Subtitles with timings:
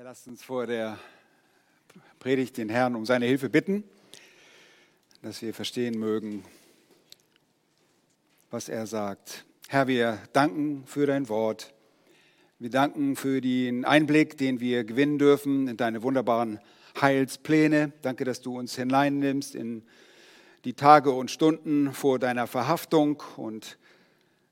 [0.00, 0.98] Ja, lasst uns vor der
[2.20, 3.84] Predigt den Herrn um seine Hilfe bitten,
[5.20, 6.42] dass wir verstehen mögen,
[8.50, 9.44] was er sagt.
[9.68, 11.74] Herr, wir danken für dein Wort.
[12.58, 16.60] Wir danken für den Einblick, den wir gewinnen dürfen in deine wunderbaren
[16.98, 17.92] Heilspläne.
[18.00, 19.82] Danke, dass du uns hineinnimmst in
[20.64, 23.76] die Tage und Stunden vor deiner Verhaftung und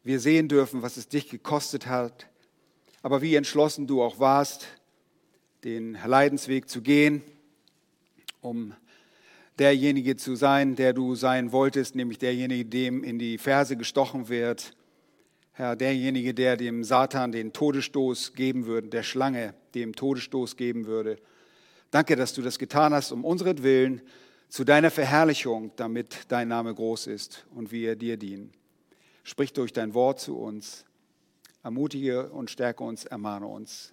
[0.04, 2.26] wir sehen dürfen, was es dich gekostet hat,
[3.00, 4.68] aber wie entschlossen du auch warst,
[5.64, 7.22] den Leidensweg zu gehen,
[8.40, 8.74] um
[9.58, 14.74] derjenige zu sein, der du sein wolltest, nämlich derjenige, dem in die Ferse gestochen wird.
[15.52, 21.18] Herr, derjenige, der dem Satan den Todesstoß geben würde, der Schlange dem Todesstoß geben würde.
[21.90, 24.00] Danke, dass du das getan hast, um unseren Willen
[24.48, 28.52] zu deiner Verherrlichung, damit dein Name groß ist und wir dir dienen.
[29.24, 30.84] Sprich durch dein Wort zu uns,
[31.64, 33.92] ermutige und stärke uns, ermahne uns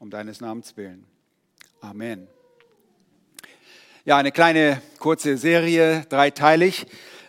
[0.00, 1.04] um deines Namens willen.
[1.82, 2.26] Amen.
[4.06, 6.86] Ja, eine kleine kurze Serie, dreiteilig,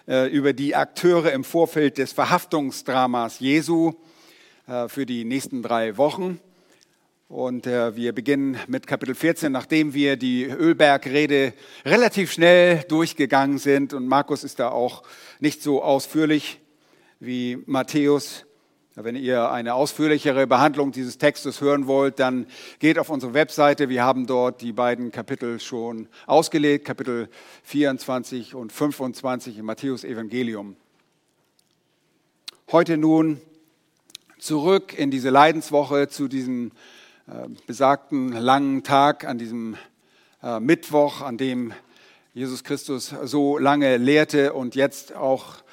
[0.08, 3.92] äh, über die Akteure im Vorfeld des Verhaftungsdramas Jesu
[4.68, 6.40] äh, für die nächsten drei Wochen.
[7.28, 13.94] Und äh, wir beginnen mit Kapitel 14, nachdem wir die Ölbergrede relativ schnell durchgegangen sind.
[13.94, 15.04] Und Markus ist da auch
[15.42, 16.62] nicht so ausführlich
[17.20, 18.46] wie Matthäus.
[18.96, 22.46] Wenn ihr eine ausführlichere Behandlung dieses Textes hören wollt, dann
[22.80, 23.88] geht auf unsere Webseite.
[23.88, 27.30] Wir haben dort die beiden Kapitel schon ausgelegt, Kapitel
[27.64, 30.76] 24 und 25 im Matthäus Evangelium.
[32.70, 33.40] Heute nun
[34.40, 36.74] zurück in diese Leidenswoche zu diesem
[37.28, 39.78] äh, besagten langen Tag, an diesem
[40.44, 41.72] äh, Mittwoch, an dem
[42.34, 45.64] Jesus Christus so lange lehrte und jetzt auch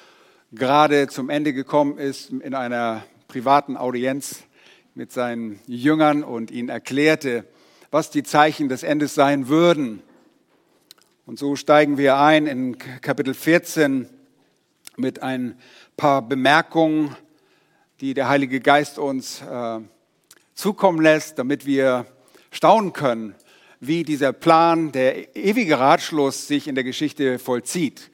[0.51, 4.43] gerade zum Ende gekommen ist in einer privaten Audienz
[4.95, 7.45] mit seinen Jüngern und ihnen erklärte,
[7.91, 10.01] was die Zeichen des Endes sein würden.
[11.25, 14.09] Und so steigen wir ein in Kapitel 14
[14.97, 15.57] mit ein
[15.95, 17.15] paar Bemerkungen,
[18.01, 19.79] die der Heilige Geist uns äh,
[20.55, 22.07] zukommen lässt, damit wir
[22.49, 23.35] staunen können,
[23.79, 28.08] wie dieser Plan, der ewige Ratschluss sich in der Geschichte vollzieht.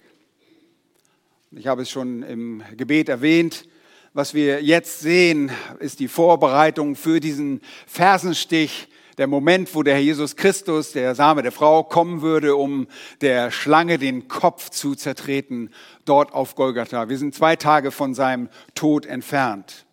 [1.57, 3.65] Ich habe es schon im Gebet erwähnt.
[4.11, 10.01] Was wir jetzt sehen, ist die Vorbereitung für diesen Fersenstich, der Moment, wo der Herr
[10.01, 12.87] Jesus Christus, der Same der Frau, kommen würde, um
[13.21, 15.69] der Schlange den Kopf zu zertreten,
[16.03, 17.07] dort auf Golgatha.
[17.07, 19.85] Wir sind zwei Tage von seinem Tod entfernt.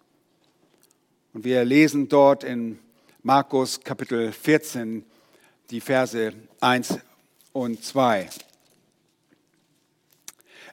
[1.32, 2.80] Und wir lesen dort in
[3.22, 5.04] Markus Kapitel 14
[5.70, 6.98] die Verse 1
[7.52, 8.28] und 2.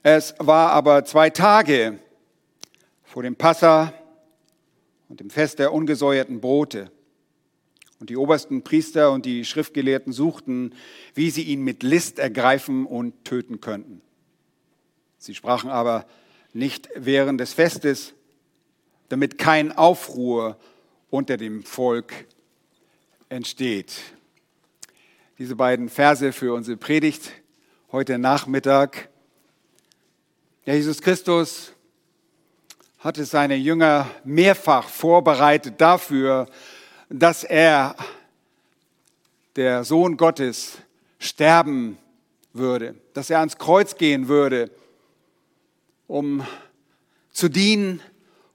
[0.02, 1.98] Es war aber zwei Tage
[3.04, 3.92] vor dem Passa
[5.10, 6.90] und dem Fest der ungesäuerten Brote.
[7.98, 10.74] Und die obersten Priester und die Schriftgelehrten suchten,
[11.14, 14.00] wie sie ihn mit List ergreifen und töten könnten.
[15.18, 16.06] Sie sprachen aber
[16.54, 18.14] nicht während des Festes,
[19.10, 20.58] damit kein Aufruhr
[21.10, 22.14] unter dem Volk
[23.28, 23.92] entsteht.
[25.38, 27.32] Diese beiden Verse für unsere Predigt
[27.92, 29.10] heute Nachmittag
[30.66, 31.72] der Jesus Christus
[32.98, 36.46] hatte seine Jünger mehrfach vorbereitet dafür,
[37.08, 37.96] dass er,
[39.56, 40.78] der Sohn Gottes,
[41.18, 41.96] sterben
[42.52, 44.70] würde, dass er ans Kreuz gehen würde,
[46.06, 46.46] um
[47.32, 48.02] zu dienen,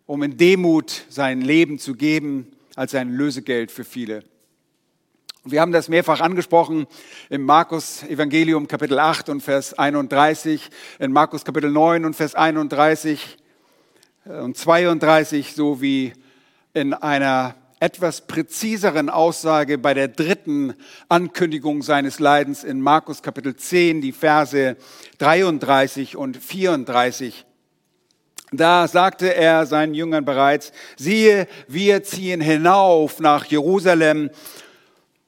[0.05, 4.23] um in Demut sein Leben zu geben als ein Lösegeld für viele.
[5.47, 6.88] Wir haben das mehrfach angesprochen
[7.29, 13.38] im Markus Evangelium Kapitel 8 und Vers 31, in Markus Kapitel 9 und Vers 31
[14.25, 16.13] und 32 sowie
[16.73, 20.73] in einer etwas präziseren Aussage bei der dritten
[21.09, 24.75] Ankündigung seines Leidens in Markus Kapitel 10, die Verse
[25.19, 27.45] 33 und 34.
[28.51, 34.31] Da sagte er seinen Jüngern bereits, siehe, wir ziehen hinauf nach Jerusalem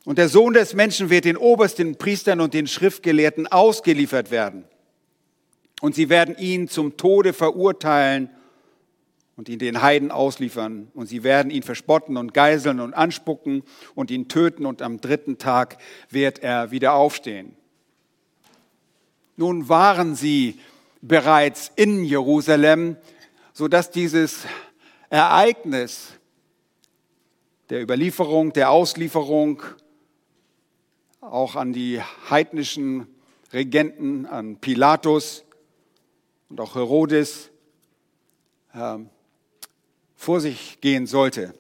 [0.08, 4.64] und der Sohn des Menschen wird den obersten Priestern und den Schriftgelehrten ausgeliefert werden.
[5.82, 8.30] Und sie werden ihn zum Tode verurteilen
[9.36, 10.88] und ihn den Heiden ausliefern.
[10.94, 13.64] Und sie werden ihn verspotten und geiseln und anspucken
[13.96, 14.66] und ihn töten.
[14.66, 15.78] Und am dritten Tag
[16.10, 17.58] wird er wieder aufstehen.
[19.36, 20.58] Nun waren sie
[21.02, 22.96] bereits in Jerusalem,
[23.52, 24.46] sodass dieses
[25.10, 26.14] Ereignis
[27.70, 29.64] der Überlieferung, der Auslieferung
[31.32, 33.08] auch an die heidnischen
[33.54, 35.44] Regenten, an Pilatus
[36.50, 37.50] und auch Herodes
[38.74, 38.98] äh,
[40.16, 41.54] vor sich gehen sollte.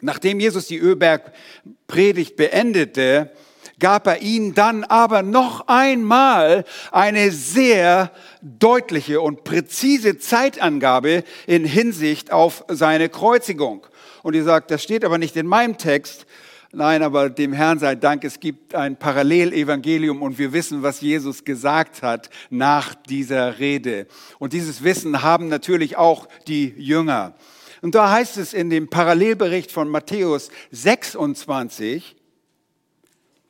[0.00, 3.32] Nachdem Jesus die Ölbergpredigt beendete,
[3.80, 12.32] gab er ihnen dann aber noch einmal eine sehr deutliche und präzise Zeitangabe in Hinsicht
[12.32, 13.86] auf seine Kreuzigung.
[14.22, 16.26] Und ihr sagt, das steht aber nicht in meinem Text.
[16.72, 21.44] Nein, aber dem Herrn sei Dank, es gibt ein Parallelevangelium und wir wissen, was Jesus
[21.44, 24.06] gesagt hat nach dieser Rede.
[24.38, 27.34] Und dieses Wissen haben natürlich auch die Jünger.
[27.80, 32.16] Und da heißt es in dem Parallelbericht von Matthäus 26,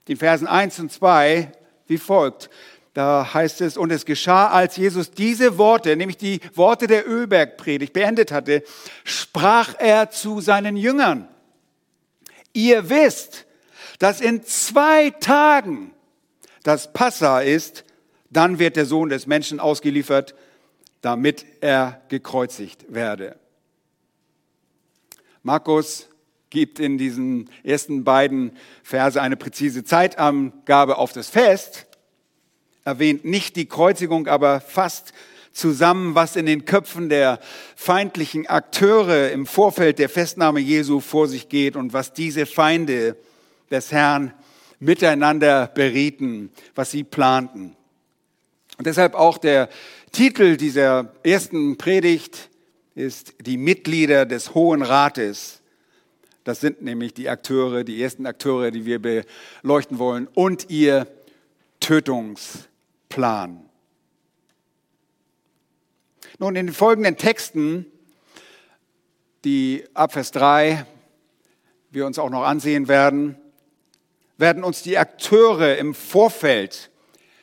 [0.07, 1.51] die Versen 1 und 2,
[1.89, 2.51] wie folgt.
[2.95, 7.93] Da heißt es, und es geschah, als Jesus diese Worte, nämlich die Worte der Ölbergpredigt
[7.93, 8.63] beendet hatte,
[9.03, 11.29] sprach er zu seinen Jüngern.
[12.59, 13.47] Ihr wisst,
[14.01, 15.93] dass in zwei Tagen
[16.65, 17.85] das Passa ist,
[18.31, 20.35] dann wird der Sohn des Menschen ausgeliefert,
[21.01, 23.39] damit er gekreuzigt werde.
[25.45, 26.09] Markus
[26.51, 31.87] gibt in diesen ersten beiden Verse eine präzise Zeitangabe auf das Fest,
[32.83, 35.13] erwähnt nicht die Kreuzigung, aber fasst
[35.59, 37.41] zusammen, was in den Köpfen der
[37.77, 43.17] feindlichen Akteure im Vorfeld der Festnahme Jesu vor sich geht und was diese Feinde
[43.71, 44.33] des Herrn
[44.79, 47.77] miteinander berieten, was sie planten.
[48.79, 49.69] Und deshalb auch der
[50.13, 52.49] Titel dieser ersten Predigt
[52.95, 55.61] ist die Mitglieder des Hohen Rates.
[56.45, 61.07] Das sind nämlich die Akteure, die ersten Akteure, die wir beleuchten wollen, und ihr
[61.81, 63.68] Tötungsplan.
[66.39, 67.87] Nun, in den folgenden Texten,
[69.45, 70.85] die ab Vers 3
[71.91, 73.37] wir uns auch noch ansehen werden,
[74.37, 76.91] werden uns die Akteure im Vorfeld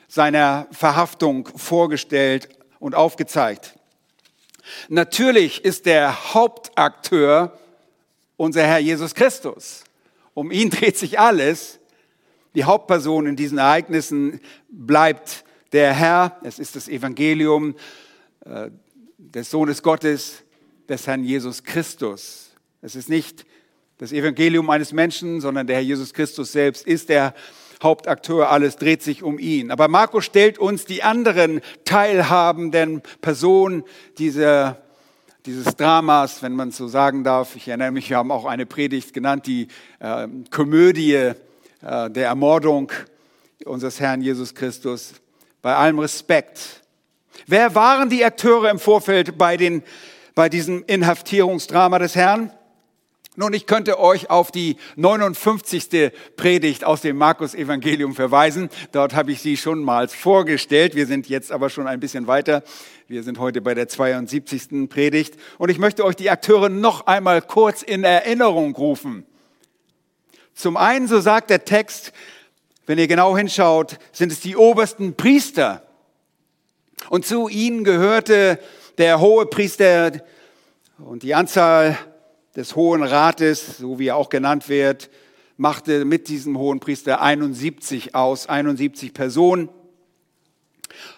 [0.07, 2.49] seiner Verhaftung vorgestellt
[2.79, 3.75] und aufgezeigt.
[4.87, 7.57] Natürlich ist der Hauptakteur
[8.37, 9.83] unser Herr Jesus Christus.
[10.33, 11.79] Um ihn dreht sich alles.
[12.53, 14.39] Die Hauptperson in diesen Ereignissen
[14.69, 15.43] bleibt
[15.73, 16.39] der Herr.
[16.43, 17.75] Es ist das Evangelium
[19.17, 20.43] des Sohnes Gottes,
[20.87, 22.51] des Herrn Jesus Christus.
[22.81, 23.45] Es ist nicht
[23.97, 27.33] das Evangelium eines Menschen, sondern der Herr Jesus Christus selbst ist der
[27.81, 28.49] Hauptakteur.
[28.51, 29.71] Alles dreht sich um ihn.
[29.71, 33.83] Aber Markus stellt uns die anderen teilhabenden Personen
[34.17, 34.81] dieser
[35.45, 37.55] dieses Dramas, wenn man so sagen darf.
[37.55, 39.67] Ich erinnere mich, wir haben auch eine Predigt genannt, die
[39.99, 41.35] äh, Komödie äh,
[41.81, 42.91] der Ermordung
[43.63, 45.13] unseres Herrn Jesus Christus.
[45.61, 46.81] Bei allem Respekt.
[47.47, 49.83] Wer waren die Akteure im Vorfeld bei, den,
[50.33, 52.51] bei diesem Inhaftierungsdrama des Herrn?
[53.35, 56.11] Nun, ich könnte euch auf die 59.
[56.37, 58.69] Predigt aus dem Markus-Evangelium verweisen.
[58.93, 60.95] Dort habe ich sie schon mal vorgestellt.
[60.95, 62.63] Wir sind jetzt aber schon ein bisschen weiter.
[63.07, 64.89] Wir sind heute bei der 72.
[64.89, 65.35] Predigt.
[65.59, 69.23] Und ich möchte euch die Akteure noch einmal kurz in Erinnerung rufen.
[70.55, 72.11] Zum einen, so sagt der Text,
[72.87, 75.85] wenn ihr genau hinschaut, sind es die obersten Priester.
[77.09, 78.59] Und zu ihnen gehörte
[78.97, 80.11] der hohe Priester
[80.97, 81.97] und die Anzahl
[82.55, 85.09] des Hohen Rates, so wie er auch genannt wird,
[85.57, 89.69] machte mit diesem Hohen Priester 71 aus, 71 Personen.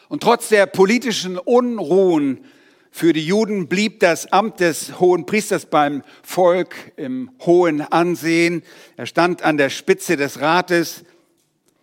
[0.10, 2.44] Und trotz der politischen Unruhen
[2.92, 8.64] für die Juden blieb das Amt des Hohen Priesters beim Volk im hohen Ansehen.
[8.96, 11.04] Er stand an der Spitze des Rates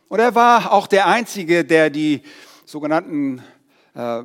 [0.09, 2.23] und er war auch der Einzige, der die
[2.65, 3.43] sogenannten
[3.95, 4.23] äh,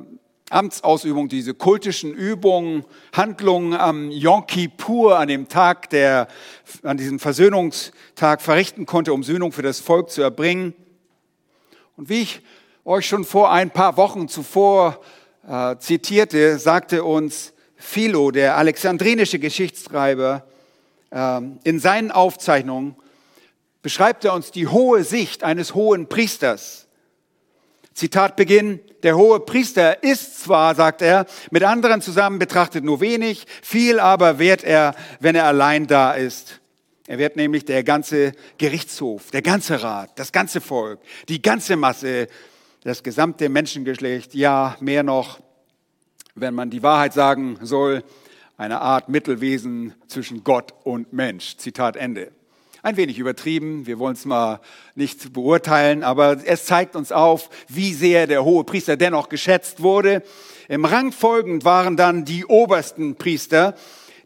[0.50, 6.26] Amtsausübung, diese kultischen Übungen, Handlungen am Yom Kippur, an dem Tag, der,
[6.82, 10.74] an diesem Versöhnungstag verrichten konnte, um Söhnung für das Volk zu erbringen.
[11.96, 12.42] Und wie ich
[12.84, 15.00] euch schon vor ein paar Wochen zuvor
[15.48, 20.44] äh, zitierte, sagte uns Philo, der alexandrinische Geschichtsschreiber,
[21.10, 22.96] äh, in seinen Aufzeichnungen,
[23.82, 26.88] beschreibt er uns die hohe Sicht eines hohen Priesters
[28.00, 33.44] Zitat Beginn, der hohe Priester ist zwar, sagt er, mit anderen zusammen betrachtet nur wenig,
[33.60, 36.60] viel aber wehrt er, wenn er allein da ist.
[37.06, 42.28] Er wird nämlich der ganze Gerichtshof, der ganze Rat, das ganze Volk, die ganze Masse,
[42.84, 45.38] das gesamte Menschengeschlecht, ja, mehr noch,
[46.34, 48.02] wenn man die Wahrheit sagen soll,
[48.56, 51.58] eine Art Mittelwesen zwischen Gott und Mensch.
[51.58, 52.32] Zitat Ende.
[52.82, 54.58] Ein wenig übertrieben, wir wollen es mal
[54.94, 60.22] nicht beurteilen, aber es zeigt uns auf, wie sehr der hohe Priester dennoch geschätzt wurde.
[60.66, 63.74] Im Rang folgend waren dann die obersten Priester,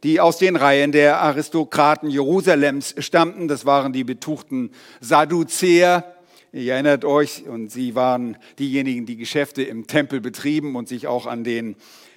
[0.05, 3.49] die aus den Reihen der Aristokraten Jerusalems stammten.
[3.49, 4.71] Das waren die betuchten
[5.01, 6.15] Sadduzäer.
[6.53, 11.27] Ihr erinnert euch, und sie waren diejenigen, die Geschäfte im Tempel betrieben und sich auch
[11.27, 11.75] an den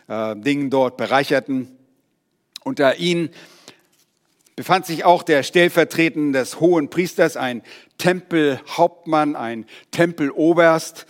[0.08, 1.75] äh, Dingen dort bereicherten.
[2.63, 3.32] Unter ihnen
[4.58, 7.62] befand sich auch der stellvertretende des hohen Priesters, ein
[8.00, 11.06] Tempelhauptmann, ein Tempeloberst.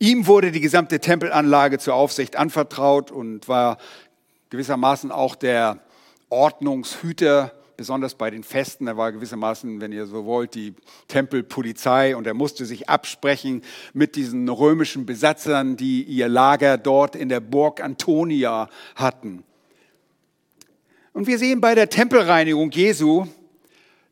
[0.00, 3.78] Ihm wurde die gesamte Tempelanlage zur Aufsicht anvertraut und war
[4.50, 5.78] gewissermaßen auch der
[6.30, 8.88] Ordnungshüter, besonders bei den Festen.
[8.88, 10.74] Er war gewissermaßen, wenn ihr so wollt, die
[11.06, 17.28] Tempelpolizei und er musste sich absprechen mit diesen römischen Besatzern, die ihr Lager dort in
[17.28, 19.44] der Burg Antonia hatten.
[21.12, 23.26] Und wir sehen bei der Tempelreinigung Jesu,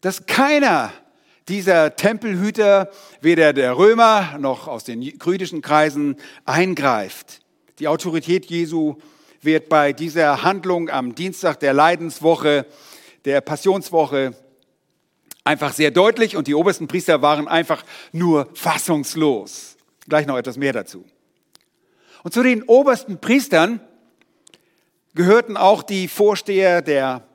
[0.00, 0.92] dass keiner
[1.48, 2.90] dieser Tempelhüter,
[3.20, 7.40] weder der Römer noch aus den jüdischen Kreisen, eingreift.
[7.78, 8.96] Die Autorität Jesu
[9.40, 12.66] wird bei dieser Handlung am Dienstag der Leidenswoche,
[13.24, 14.34] der Passionswoche,
[15.44, 19.76] einfach sehr deutlich und die obersten Priester waren einfach nur fassungslos.
[20.08, 21.04] Gleich noch etwas mehr dazu.
[22.24, 23.80] Und zu den obersten Priestern
[25.18, 27.26] gehörten auch die Vorsteher der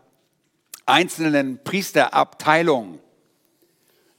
[0.85, 2.99] einzelnen Priesterabteilungen.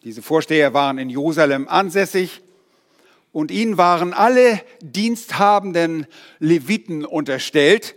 [0.02, 2.42] Diese Vorsteher waren in Jerusalem ansässig
[3.33, 6.06] und ihnen waren alle diensthabenden
[6.40, 7.94] Leviten unterstellt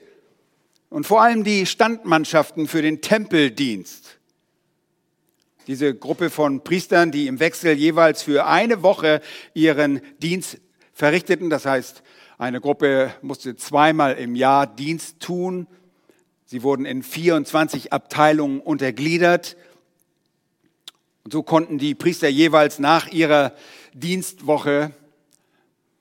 [0.89, 4.19] und vor allem die Standmannschaften für den Tempeldienst.
[5.67, 9.19] Diese Gruppe von Priestern, die im Wechsel jeweils für eine Woche
[9.53, 10.59] ihren Dienst
[10.93, 12.03] verrichteten, das heißt
[12.39, 15.65] eine Gruppe musste zweimal im Jahr Dienst tun.
[16.45, 19.57] Sie wurden in 24 Abteilungen untergliedert.
[21.23, 23.53] Und so konnten die Priester jeweils nach ihrer
[23.93, 24.91] Dienstwoche,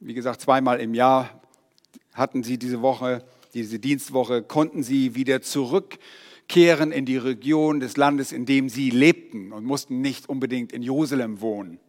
[0.01, 1.41] wie gesagt, zweimal im Jahr
[2.13, 3.25] hatten sie diese Woche,
[3.55, 9.53] diese Dienstwoche, konnten sie wieder zurückkehren in die Region des Landes, in dem sie lebten
[9.53, 11.81] und mussten nicht unbedingt in Jerusalem wohnen.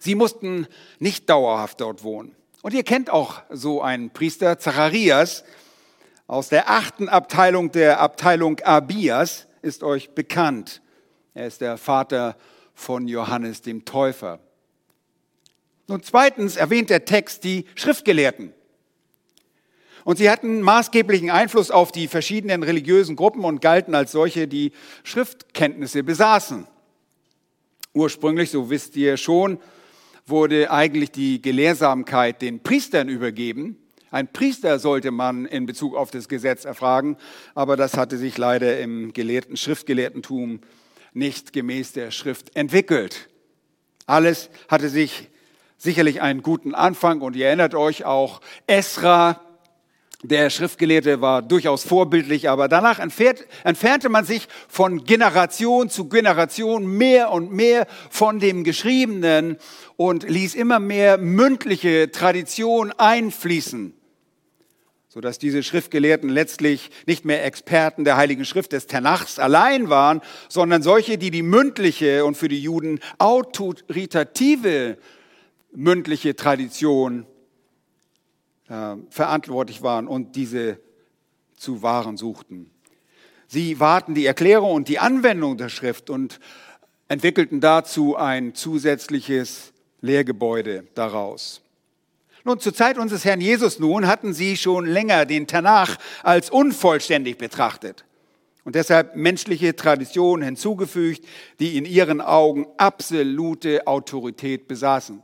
[0.00, 0.66] Sie mussten
[0.98, 2.34] nicht dauerhaft dort wohnen.
[2.62, 5.44] Und ihr kennt auch so einen Priester, Zacharias,
[6.26, 10.80] aus der achten Abteilung der Abteilung Abias, ist euch bekannt.
[11.34, 12.36] Er ist der Vater
[12.74, 14.40] von Johannes dem Täufer.
[15.86, 18.52] Nun zweitens erwähnt der Text die Schriftgelehrten.
[20.04, 24.72] Und sie hatten maßgeblichen Einfluss auf die verschiedenen religiösen Gruppen und galten als solche, die
[25.02, 26.66] Schriftkenntnisse besaßen.
[27.92, 29.58] Ursprünglich, so wisst ihr schon,
[30.30, 33.76] wurde eigentlich die Gelehrsamkeit den Priestern übergeben.
[34.10, 37.16] Ein Priester sollte man in Bezug auf das Gesetz erfragen,
[37.54, 40.60] aber das hatte sich leider im gelehrten Schriftgelehrtentum
[41.12, 43.28] nicht gemäß der Schrift entwickelt.
[44.06, 45.28] Alles hatte sich
[45.78, 49.40] sicherlich einen guten Anfang und ihr erinnert euch auch, Esra
[50.22, 57.30] der Schriftgelehrte war durchaus vorbildlich, aber danach entfernte man sich von Generation zu Generation mehr
[57.30, 59.56] und mehr von dem Geschriebenen
[59.96, 63.94] und ließ immer mehr mündliche Tradition einfließen,
[65.08, 70.82] sodass diese Schriftgelehrten letztlich nicht mehr Experten der Heiligen Schrift des Tenachs allein waren, sondern
[70.82, 74.98] solche, die die mündliche und für die Juden autoritative
[75.72, 77.24] mündliche Tradition
[78.70, 80.78] äh, verantwortlich waren und diese
[81.56, 82.70] zu wahren suchten.
[83.48, 86.38] Sie warten die Erklärung und die Anwendung der Schrift und
[87.08, 91.60] entwickelten dazu ein zusätzliches Lehrgebäude daraus.
[92.44, 97.36] Nun, zur Zeit unseres Herrn Jesus nun hatten sie schon länger den Tanach als unvollständig
[97.36, 98.04] betrachtet
[98.64, 101.26] und deshalb menschliche Traditionen hinzugefügt,
[101.58, 105.22] die in ihren Augen absolute Autorität besaßen.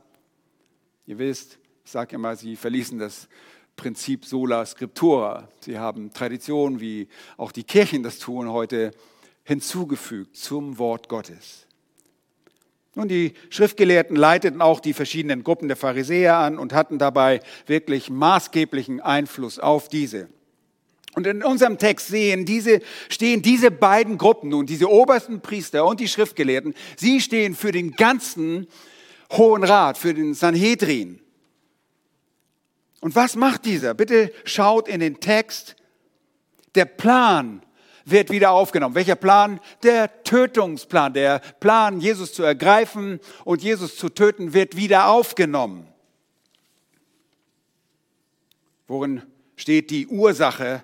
[1.05, 3.29] Ihr wisst, ich sage immer, sie verließen das
[3.77, 5.47] Prinzip sola scriptura.
[5.61, 8.91] Sie haben Traditionen, wie auch die Kirchen das tun heute,
[9.45, 11.65] hinzugefügt zum Wort Gottes.
[12.93, 18.09] Nun, die Schriftgelehrten leiteten auch die verschiedenen Gruppen der Pharisäer an und hatten dabei wirklich
[18.09, 20.27] maßgeblichen Einfluss auf diese.
[21.15, 26.01] Und in unserem Text sehen diese, stehen diese beiden Gruppen nun, diese obersten Priester und
[26.01, 28.67] die Schriftgelehrten, sie stehen für den ganzen
[29.31, 31.21] Hohen Rat, für den Sanhedrin.
[33.01, 33.93] Und was macht dieser?
[33.93, 35.75] Bitte schaut in den Text.
[36.75, 37.61] Der Plan
[38.05, 38.95] wird wieder aufgenommen.
[38.95, 39.59] Welcher Plan?
[39.83, 41.13] Der Tötungsplan.
[41.13, 45.87] Der Plan, Jesus zu ergreifen und Jesus zu töten, wird wieder aufgenommen.
[48.87, 49.21] Worin
[49.57, 50.83] steht die Ursache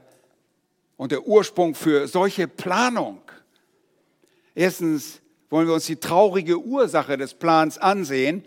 [0.98, 3.22] und der Ursprung für solche Planung?
[4.54, 8.44] Erstens wollen wir uns die traurige Ursache des Plans ansehen.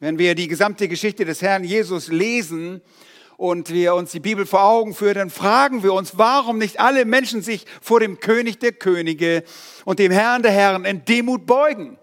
[0.00, 2.80] Wenn wir die gesamte Geschichte des Herrn Jesus lesen
[3.36, 7.04] und wir uns die Bibel vor Augen führen, dann fragen wir uns, warum nicht alle
[7.04, 9.44] Menschen sich vor dem König der Könige
[9.84, 11.98] und dem Herrn der Herren in Demut beugen.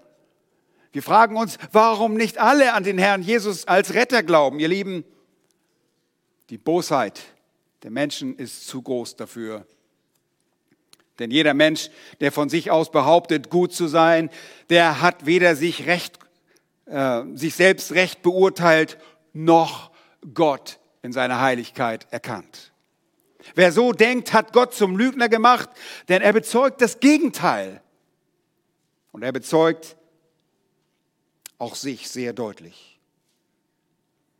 [0.91, 4.59] Wir fragen uns, warum nicht alle an den Herrn Jesus als Retter glauben.
[4.59, 5.03] Ihr Lieben,
[6.51, 7.19] die Bosheit
[7.81, 9.65] der Menschen ist zu groß dafür,
[11.17, 11.89] Denn jeder Mensch,
[12.19, 14.29] der von sich aus behauptet, gut zu sein,
[14.69, 16.19] der hat weder sich recht,
[16.89, 18.97] äh, sich selbst recht beurteilt,
[19.33, 19.91] noch
[20.33, 22.71] Gott in seiner Heiligkeit erkannt.
[23.55, 25.69] Wer so denkt, hat Gott zum Lügner gemacht,
[26.09, 27.81] denn er bezeugt das Gegenteil.
[29.11, 29.95] Und er bezeugt
[31.57, 32.99] auch sich sehr deutlich.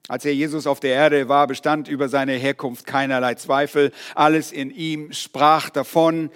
[0.08, 3.92] Als er Jesus auf der Erde war, bestand über seine Herkunft keinerlei Zweifel.
[4.16, 6.30] Alles in ihm sprach davon,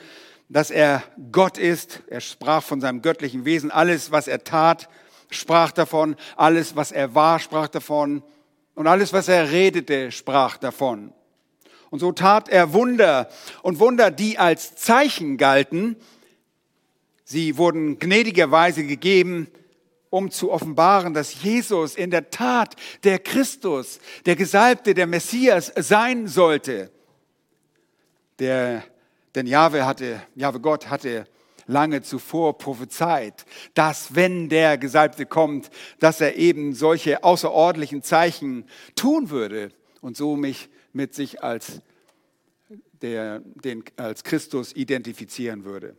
[0.50, 2.01] dass er Gott ist.
[2.08, 3.72] Er sprach von seinem göttlichen Wesen.
[3.72, 4.89] Alles, was er tat,
[5.31, 6.15] sprach davon.
[6.35, 8.21] Alles, was er war, sprach davon.
[8.75, 11.13] Und alles, was er redete, sprach davon.
[11.89, 13.29] Und so tat er Wunder
[13.63, 15.97] und Wunder, die als Zeichen galten.
[17.25, 19.47] Sie wurden gnädigerweise gegeben,
[20.09, 26.27] um zu offenbaren, dass Jesus in der Tat der Christus, der Gesalbte, der Messias sein
[26.27, 26.91] sollte.
[28.39, 28.83] Der,
[29.35, 31.25] denn Jahwe hatte, Jahwe Gott hatte
[31.68, 38.65] lange zuvor prophezeit, dass wenn der Gesalbte kommt, dass er eben solche außerordentlichen Zeichen
[38.96, 41.82] tun würde und so mich mit sich als,
[43.01, 45.96] der, den, als Christus identifizieren würde,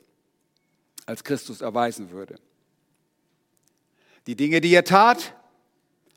[1.07, 2.37] als Christus erweisen würde.
[4.26, 5.35] Die Dinge, die er tat,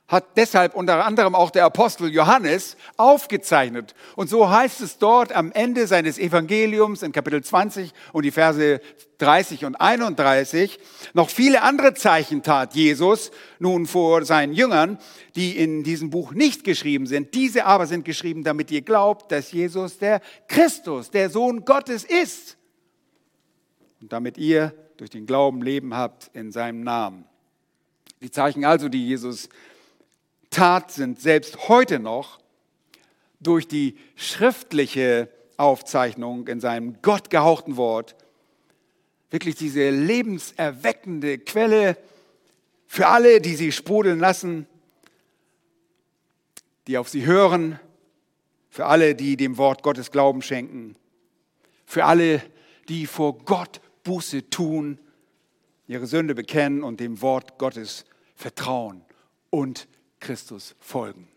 [0.07, 3.95] hat deshalb unter anderem auch der Apostel Johannes aufgezeichnet.
[4.15, 8.81] Und so heißt es dort am Ende seines Evangeliums in Kapitel 20 und die Verse
[9.17, 10.79] 30 und 31,
[11.13, 14.99] noch viele andere Zeichen tat Jesus nun vor seinen Jüngern,
[15.35, 17.33] die in diesem Buch nicht geschrieben sind.
[17.33, 22.57] Diese aber sind geschrieben, damit ihr glaubt, dass Jesus der Christus, der Sohn Gottes ist.
[24.01, 27.25] Und damit ihr durch den Glauben Leben habt in seinem Namen.
[28.21, 29.49] Die Zeichen also, die Jesus
[30.55, 32.39] tat, sind selbst heute noch
[33.41, 38.15] durch die schriftliche Aufzeichnung in seinem gottgehauchten Wort
[39.29, 41.97] wirklich diese lebenserweckende Quelle
[42.87, 44.65] für alle, die sie sprudeln lassen,
[46.87, 47.77] die auf sie hören,
[48.69, 50.95] für alle, die dem Wort Gottes Glauben schenken,
[51.85, 52.41] für alle,
[52.87, 54.99] die vor Gott Buße tun,
[55.87, 59.03] ihre Sünde bekennen und dem Wort Gottes vertrauen
[59.49, 59.87] und
[60.25, 61.27] Christus folgen.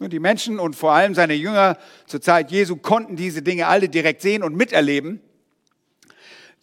[0.00, 3.88] Und die Menschen und vor allem seine Jünger zur Zeit Jesu konnten diese Dinge alle
[3.88, 5.20] direkt sehen und miterleben.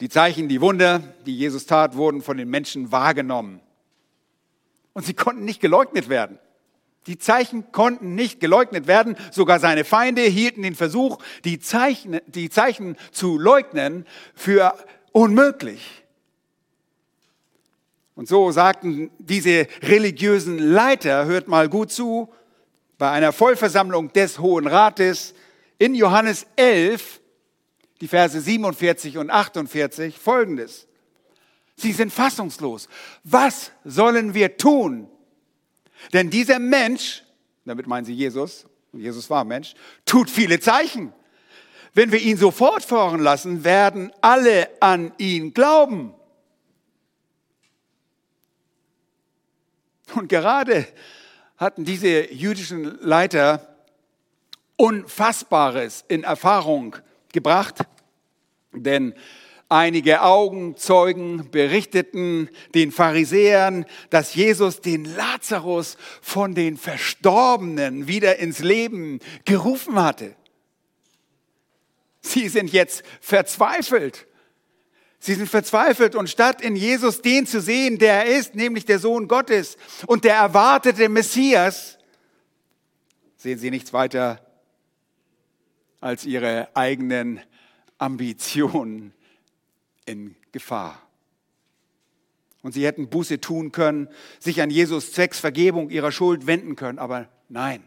[0.02, 3.62] Die Zeichen, die Wunder, die Jesus tat, wurden von den Menschen wahrgenommen.
[4.92, 6.40] Und sie konnten nicht geleugnet werden.
[7.08, 9.16] Die Zeichen konnten nicht geleugnet werden.
[9.32, 14.76] Sogar seine Feinde hielten den Versuch, die Zeichen, die Zeichen zu leugnen, für
[15.14, 16.01] unmöglich.
[18.16, 22.30] Und so sagten diese religiösen Leiter, hört mal gut zu,
[22.98, 25.34] bei einer Vollversammlung des Hohen Rates
[25.78, 27.20] in Johannes 11,
[28.00, 30.88] die Verse 47 und 48, folgendes.
[31.76, 32.88] Sie sind fassungslos.
[33.24, 35.08] Was sollen wir tun?
[36.14, 37.24] Denn dieser Mensch,
[37.66, 39.74] damit meinen sie Jesus, und Jesus war Mensch,
[40.06, 41.14] tut viele Zeichen.
[41.94, 46.14] Wenn wir ihn so fortfahren lassen, werden alle an ihn glauben.
[50.16, 50.88] Und gerade
[51.58, 53.68] hatten diese jüdischen Leiter
[54.78, 56.96] Unfassbares in Erfahrung
[57.34, 57.82] gebracht,
[58.74, 59.14] denn
[59.70, 69.20] einige Augenzeugen berichteten den Pharisäern, dass Jesus den Lazarus von den Verstorbenen wieder ins Leben
[69.46, 70.36] gerufen hatte.
[72.22, 74.28] Sie sind jetzt verzweifelt.
[75.24, 78.98] Sie sind verzweifelt und statt in Jesus den zu sehen, der er ist, nämlich der
[78.98, 82.00] Sohn Gottes und der erwartete Messias,
[83.38, 84.44] sehen sie nichts weiter
[86.00, 87.40] als ihre eigenen
[88.00, 89.14] Ambitionen
[90.08, 91.00] in Gefahr.
[92.64, 96.98] Und sie hätten Buße tun können, sich an Jesus zwecks Vergebung ihrer Schuld wenden können,
[96.98, 97.84] aber nein,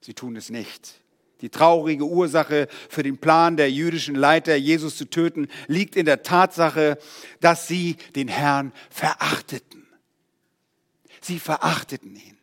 [0.00, 1.02] sie tun es nicht.
[1.40, 6.22] Die traurige Ursache für den Plan der jüdischen Leiter, Jesus zu töten, liegt in der
[6.22, 6.98] Tatsache,
[7.40, 9.86] dass sie den Herrn verachteten.
[11.20, 12.38] Sie verachteten ihn.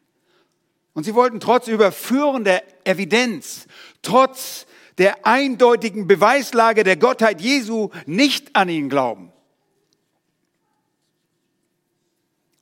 [0.94, 3.68] Und sie wollten trotz überführender Evidenz,
[4.02, 4.66] trotz
[4.98, 9.32] der eindeutigen Beweislage der Gottheit Jesu nicht an ihn glauben.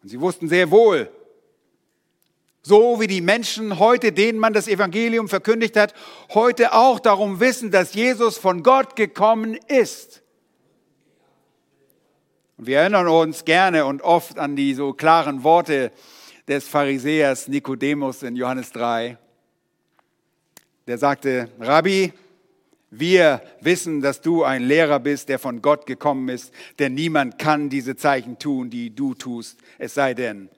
[0.04, 1.10] Und sie wussten sehr wohl,
[2.66, 5.94] so wie die Menschen heute, denen man das Evangelium verkündigt hat,
[6.34, 10.24] heute auch darum wissen, dass Jesus von Gott gekommen ist.
[12.58, 15.92] Und wir erinnern uns gerne und oft an die so klaren Worte
[16.48, 19.20] des Pharisäers Nikodemus in Johannes 3.
[20.88, 22.14] Der sagte, Rabbi,
[22.98, 27.70] Wir wissen, dass du ein Lehrer bist, der von Gott gekommen ist, denn niemand kann
[27.70, 30.50] diese Zeichen tun, die du tust, es sei denn,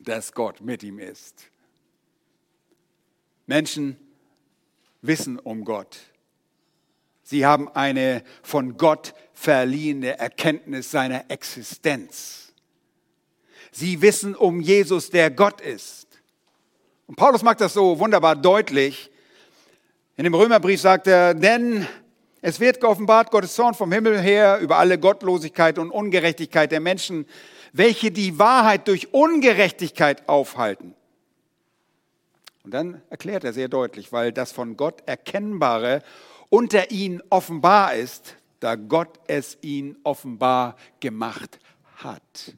[0.00, 1.50] dass Gott mit ihm ist.
[3.46, 3.96] Menschen
[5.02, 5.98] wissen um Gott.
[7.22, 12.52] Sie haben eine von Gott verliehene Erkenntnis seiner Existenz.
[13.72, 16.08] Sie wissen um Jesus, der Gott ist.
[17.06, 19.10] Und Paulus macht das so wunderbar deutlich.
[20.16, 21.86] In dem Römerbrief sagt er, denn
[22.42, 27.26] es wird geoffenbart Gottes Zorn vom Himmel her über alle Gottlosigkeit und Ungerechtigkeit der Menschen,
[27.72, 30.94] welche die Wahrheit durch Ungerechtigkeit aufhalten.
[32.64, 36.02] Und dann erklärt er sehr deutlich, weil das von Gott Erkennbare
[36.50, 41.58] unter ihnen offenbar ist, da Gott es ihnen offenbar gemacht
[41.96, 42.54] hat.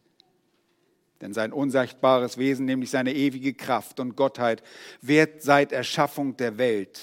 [1.20, 4.62] Denn sein unsichtbares Wesen, nämlich seine ewige Kraft und Gottheit,
[5.00, 7.00] wird seit Erschaffung der Welt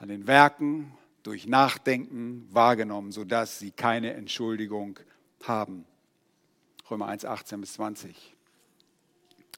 [0.00, 4.98] an den Werken durch Nachdenken wahrgenommen, sodass sie keine Entschuldigung
[5.44, 5.84] haben.
[6.90, 8.16] Römer 1, 18 bis 20.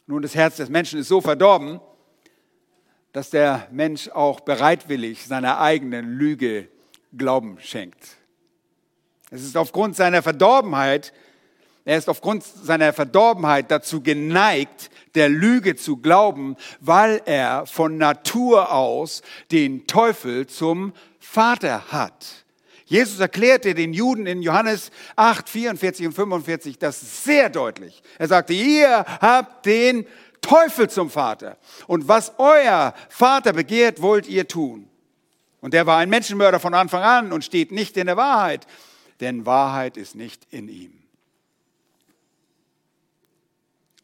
[0.07, 1.81] Nun, das Herz des Menschen ist so verdorben,
[3.13, 6.69] dass der Mensch auch bereitwillig seiner eigenen Lüge
[7.17, 8.17] Glauben schenkt.
[9.31, 11.15] Es ist aufgrund seiner Verdorbenheit,
[11.85, 18.73] er ist aufgrund seiner Verdorbenheit dazu geneigt, der Lüge zu glauben, weil er von Natur
[18.73, 22.42] aus den Teufel zum Vater hat.
[22.93, 28.03] Jesus erklärte den Juden in Johannes 8, 44 und 45 das sehr deutlich.
[28.19, 30.07] Er sagte, ihr habt den
[30.43, 31.57] Teufel zum Vater.
[31.87, 34.91] Und was euer Vater begehrt, wollt ihr tun.
[35.63, 38.67] Und der war ein Menschenmörder von Anfang an und steht nicht in der Wahrheit,
[39.21, 40.93] denn Wahrheit ist nicht in ihm.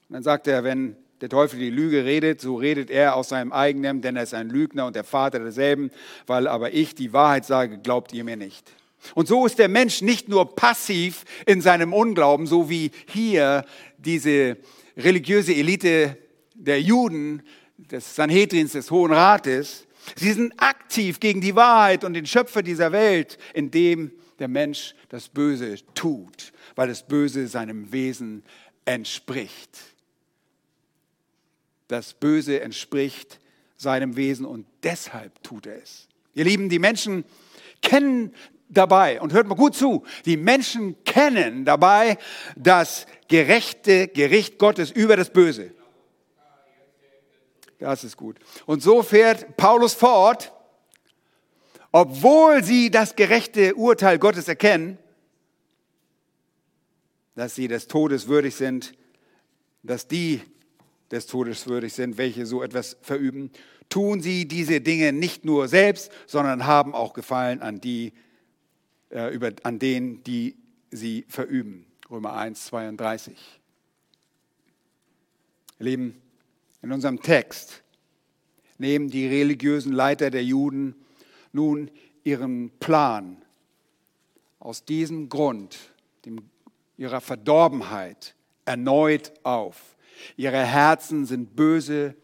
[0.09, 3.53] Und dann sagt er, wenn der Teufel die Lüge redet, so redet er aus seinem
[3.53, 5.91] eigenen, denn er ist ein Lügner und der Vater derselben,
[6.27, 8.78] weil aber ich die Wahrheit sage, glaubt ihr mir nicht.
[9.15, 13.65] Und so ist der Mensch nicht nur passiv in seinem Unglauben, so wie hier
[13.99, 14.57] diese
[14.97, 16.17] religiöse Elite
[16.55, 17.43] der Juden,
[17.79, 22.93] des Sanhedrins, des Hohen Rates, sie sind aktiv gegen die Wahrheit und den Schöpfer dieser
[22.93, 28.43] Welt, indem der Mensch das Böse tut, weil das Böse seinem Wesen
[28.85, 29.79] entspricht.
[31.89, 33.41] Das Böse entspricht
[33.77, 36.09] seinem Wesen und deshalb tut er es.
[36.35, 37.25] Ihr Lieben, die Menschen
[37.81, 38.35] kennen
[38.69, 42.19] dabei, und hört mal gut zu, die Menschen kennen dabei
[42.57, 45.73] das gerechte Gericht Gottes über das Böse.
[47.79, 48.39] Das ist gut.
[48.67, 50.53] Und so fährt Paulus fort,
[51.93, 54.99] obwohl sie das gerechte Urteil Gottes erkennen,
[57.35, 58.95] dass sie des Todes würdig sind,
[59.83, 60.43] dass die
[61.11, 63.51] des Todes würdig sind, welche so etwas verüben,
[63.89, 68.13] tun sie diese Dinge nicht nur selbst, sondern haben auch Gefallen an, die,
[69.11, 70.57] äh, über, an denen, die
[70.91, 71.87] sie verüben.
[72.11, 73.37] Römer 1, 32.
[75.79, 76.23] Ihr Lieben,
[76.83, 77.83] in unserem Text
[78.79, 80.95] nehmen die religiösen Leiter der Juden
[81.53, 81.91] nun
[82.25, 83.43] ihren Plan
[84.59, 85.79] aus diesem Grund,
[86.25, 86.41] dem,
[86.97, 89.97] ihrer Verdorbenheit, erneut auf.
[90.37, 92.15] Ihre Herzen sind böse.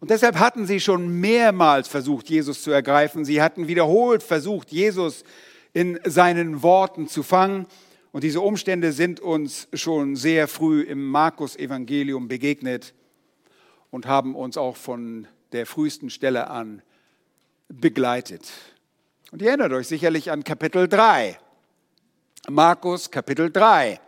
[0.00, 3.24] Und deshalb hatten sie schon mehrmals versucht, Jesus zu ergreifen.
[3.24, 5.24] Sie hatten wiederholt versucht, Jesus
[5.72, 7.66] in seinen Worten zu fangen.
[8.12, 12.94] Und diese Umstände sind uns schon sehr früh im Markus-Evangelium begegnet
[13.90, 16.82] und haben uns auch von der frühesten Stelle an
[17.68, 18.50] begleitet.
[19.30, 21.38] Und ihr erinnert euch sicherlich an Kapitel 3.
[22.50, 23.98] Markus Kapitel 3.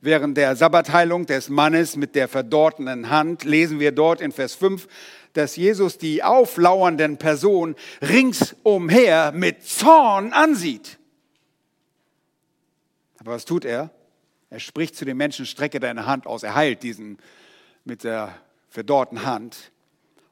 [0.00, 4.86] Während der Sabbatheilung des Mannes mit der verdorrten Hand lesen wir dort in Vers 5,
[5.32, 10.98] dass Jesus die auflauernden Personen ringsumher mit Zorn ansieht.
[13.18, 13.90] Aber was tut er?
[14.50, 16.42] Er spricht zu den Menschen, strecke deine Hand aus.
[16.42, 17.18] Er heilt diesen
[17.84, 18.34] mit der
[18.68, 19.72] verdorrten Hand.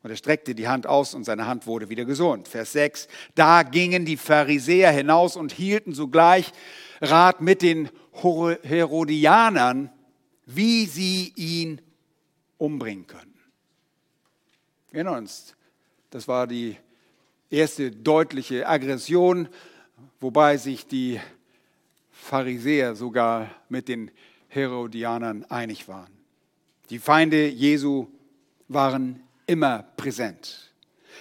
[0.03, 2.49] Und er streckte die Hand aus und seine Hand wurde wieder gesund.
[2.49, 3.07] Vers 6.
[3.35, 6.53] Da gingen die Pharisäer hinaus und hielten sogleich
[7.01, 9.91] Rat mit den Herodianern,
[10.47, 11.81] wie sie ihn
[12.59, 13.30] umbringen können.
[14.93, 15.55] Erinnern uns,
[16.11, 16.77] das war die
[17.49, 19.49] erste deutliche Aggression,
[20.19, 21.21] wobei sich die
[22.11, 24.11] Pharisäer sogar mit den
[24.49, 26.11] Herodianern einig waren.
[26.91, 28.09] Die Feinde Jesu
[28.67, 30.73] waren immer präsent.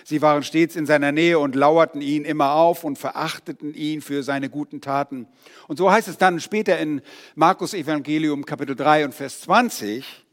[0.04, 4.24] Sie waren stets in seiner Nähe und lauerten ihn immer auf und verachteten ihn für
[4.24, 5.28] seine guten Taten.
[5.68, 7.04] Und so heißt es dann später in
[7.36, 10.26] Markus Evangelium Kapitel 3 und Vers 20,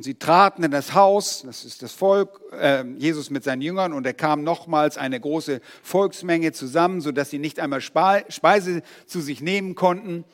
[0.00, 3.92] Und sie traten in das Haus, das ist das Volk, äh, Jesus mit seinen Jüngern,
[3.92, 9.42] und er kam nochmals eine große Volksmenge zusammen, sodass sie nicht einmal Speise zu sich
[9.42, 10.24] nehmen konnten.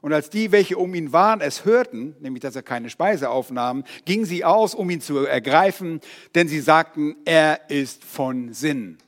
[0.00, 3.82] Und als die, welche um ihn waren, es hörten, nämlich dass er keine Speise aufnahm,
[4.04, 6.00] gingen sie aus, um ihn zu ergreifen,
[6.36, 8.98] denn sie sagten, er ist von Sinn.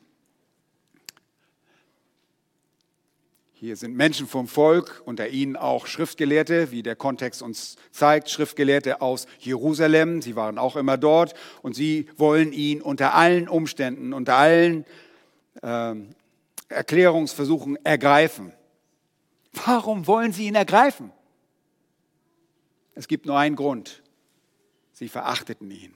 [3.63, 9.01] Hier sind Menschen vom Volk, unter ihnen auch Schriftgelehrte, wie der Kontext uns zeigt, Schriftgelehrte
[9.01, 10.21] aus Jerusalem.
[10.21, 14.85] Sie waren auch immer dort und sie wollen ihn unter allen Umständen, unter allen
[15.63, 15.95] äh,
[16.71, 18.53] Erklärungsversuchen ergreifen.
[19.65, 21.13] Warum wollen sie ihn ergreifen?
[22.97, 24.03] Es gibt nur einen Grund.
[24.91, 25.95] Sie verachteten ihn.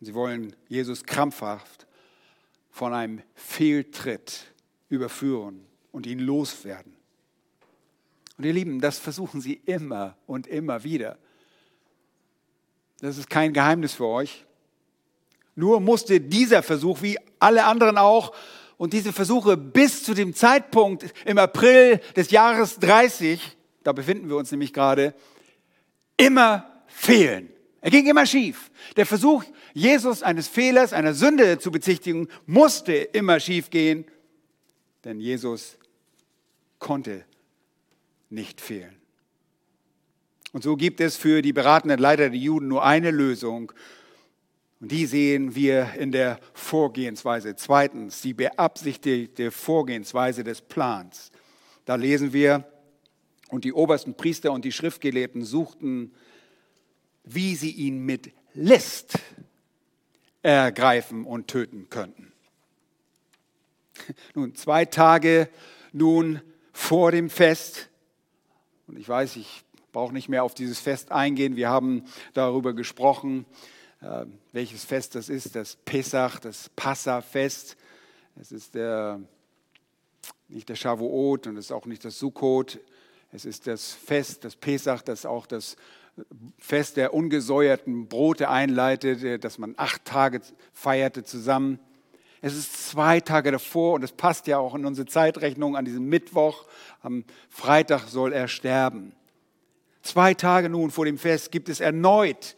[0.00, 1.86] Sie wollen Jesus krampfhaft
[2.70, 4.54] von einem Fehltritt
[4.88, 6.94] überführen und ihn loswerden.
[8.36, 11.18] Und ihr Lieben, das versuchen sie immer und immer wieder.
[13.00, 14.44] Das ist kein Geheimnis für euch.
[15.54, 18.32] Nur musste dieser Versuch, wie alle anderen auch,
[18.76, 24.36] und diese Versuche bis zu dem Zeitpunkt im April des Jahres 30, da befinden wir
[24.36, 25.14] uns nämlich gerade,
[26.16, 27.50] immer fehlen.
[27.80, 28.70] Er ging immer schief.
[28.96, 34.04] Der Versuch, Jesus eines Fehlers, einer Sünde zu bezichtigen, musste immer schief gehen,
[35.04, 35.77] denn Jesus
[36.78, 37.24] konnte
[38.30, 38.96] nicht fehlen.
[40.52, 43.72] Und so gibt es für die beratenden Leiter der Juden nur eine Lösung.
[44.80, 47.56] Und die sehen wir in der Vorgehensweise.
[47.56, 51.30] Zweitens, die beabsichtigte Vorgehensweise des Plans.
[51.84, 52.64] Da lesen wir,
[53.48, 56.12] und die obersten Priester und die Schriftgelehrten suchten,
[57.24, 59.18] wie sie ihn mit List
[60.42, 62.32] ergreifen und töten könnten.
[64.34, 65.48] Nun, zwei Tage
[65.92, 66.40] nun
[66.78, 67.90] vor dem Fest.
[68.86, 71.56] Und ich weiß, ich brauche nicht mehr auf dieses Fest eingehen.
[71.56, 73.44] Wir haben darüber gesprochen,
[74.00, 75.56] äh, welches Fest das ist.
[75.56, 77.76] Das Pesach, das Passafest.
[78.40, 79.20] Es ist der,
[80.46, 82.78] nicht der Shavuot und es ist auch nicht das Sukkot.
[83.32, 85.76] Es ist das Fest, das Pesach, das auch das
[86.58, 90.40] Fest der ungesäuerten Brote einleitet, das man acht Tage
[90.72, 91.80] feierte zusammen.
[92.40, 96.08] Es ist zwei Tage davor und es passt ja auch in unsere Zeitrechnung an diesem
[96.08, 96.64] Mittwoch.
[97.02, 99.12] Am Freitag soll er sterben.
[100.02, 102.56] Zwei Tage nun vor dem Fest gibt es erneut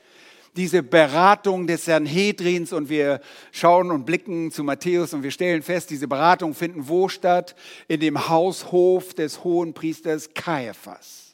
[0.57, 3.21] diese Beratung des Sanhedrins und wir
[3.53, 7.55] schauen und blicken zu Matthäus und wir stellen fest, diese Beratungen finden wo statt?
[7.89, 11.30] In dem Haushof des hohen Priesters Kaiaphas.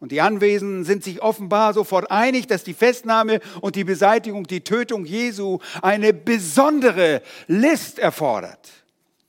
[0.00, 4.60] Und die Anwesenden sind sich offenbar sofort einig, dass die Festnahme und die Beseitigung, die
[4.60, 8.70] Tötung Jesu eine besondere List erfordert.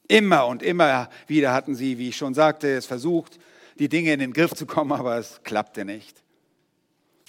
[0.08, 3.40] Immer und immer wieder hatten sie, wie ich schon sagte, es versucht,
[3.80, 6.24] die Dinge in den Griff zu kommen, aber es klappte nicht.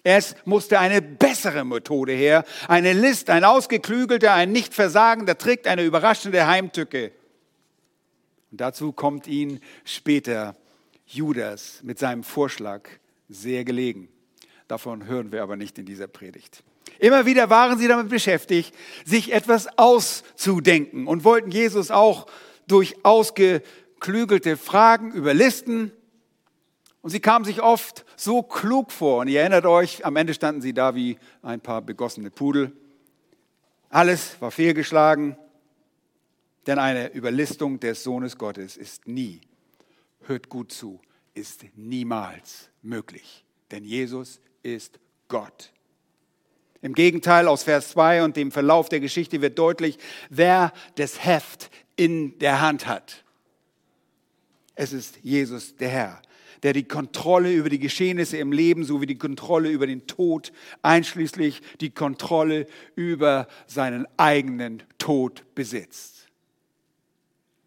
[0.03, 5.85] Es musste eine bessere Methode her, eine List, ein ausgeklügelter, ein nicht versagender Trick, eine
[5.85, 7.12] überraschende Heimtücke.
[8.50, 10.57] Und dazu kommt ihnen später
[11.07, 12.88] Judas mit seinem Vorschlag
[13.31, 14.09] sehr gelegen.
[14.69, 16.62] Davon hören wir aber nicht in dieser Predigt.
[16.99, 22.27] Immer wieder waren sie damit beschäftigt, sich etwas auszudenken und wollten Jesus auch
[22.66, 25.93] durch ausgeklügelte Fragen überlisten.
[27.01, 29.21] Und sie kamen sich oft so klug vor.
[29.21, 32.73] Und ihr erinnert euch, am Ende standen sie da wie ein paar begossene Pudel.
[33.88, 35.37] Alles war fehlgeschlagen,
[36.66, 39.40] denn eine Überlistung des Sohnes Gottes ist nie,
[40.27, 41.01] hört gut zu,
[41.35, 45.73] ist niemals möglich, denn Jesus ist Gott.
[46.83, 49.99] Im Gegenteil, aus Vers 2 und dem Verlauf der Geschichte wird deutlich,
[50.31, 53.23] wer das Heft in der Hand hat.
[54.75, 56.23] Es ist Jesus der Herr,
[56.62, 61.61] der die Kontrolle über die Geschehnisse im Leben sowie die Kontrolle über den Tod, einschließlich
[61.81, 62.66] die Kontrolle
[62.97, 66.20] über seinen eigenen Tod besitzt.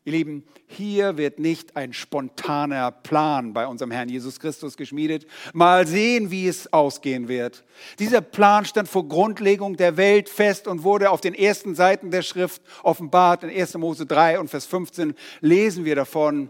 [0.06, 5.26] Ihr Lieben, hier wird nicht ein spontaner Plan bei unserem Herrn Jesus Christus geschmiedet.
[5.54, 7.64] Mal sehen, wie es ausgehen wird.
[8.00, 12.22] Dieser Plan stand vor Grundlegung der Welt fest und wurde auf den ersten Seiten der
[12.22, 13.44] Schrift offenbart.
[13.44, 13.76] In 1.
[13.76, 16.50] Mose 3 und Vers 15 lesen wir davon,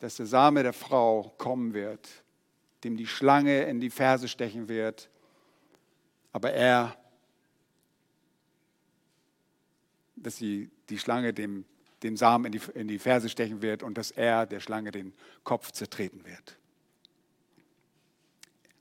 [0.00, 2.08] dass der Same der Frau kommen wird,
[2.82, 5.08] dem die Schlange in die Ferse stechen wird.
[6.32, 6.96] Aber er,
[10.16, 11.64] dass die, die Schlange dem
[12.02, 15.12] den Samen in die, in die Ferse stechen wird und dass er der Schlange den
[15.44, 16.56] Kopf zertreten wird.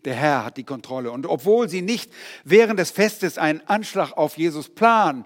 [0.03, 1.11] Der Herr hat die Kontrolle.
[1.11, 2.11] Und obwohl sie nicht
[2.43, 5.25] während des Festes einen Anschlag auf Jesus planen,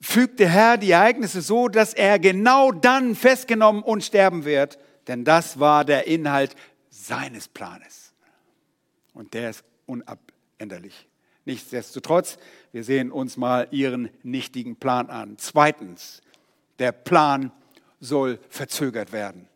[0.00, 4.78] fügt der Herr die Ereignisse so, dass er genau dann festgenommen und sterben wird.
[5.08, 6.54] Denn das war der Inhalt
[6.90, 8.12] seines Planes.
[9.12, 11.08] Und der ist unabänderlich.
[11.44, 12.38] Nichtsdestotrotz,
[12.70, 15.34] wir sehen uns mal ihren nichtigen Plan an.
[15.38, 16.21] Zweitens,
[16.82, 17.52] der Plan
[18.00, 19.46] soll verzögert werden.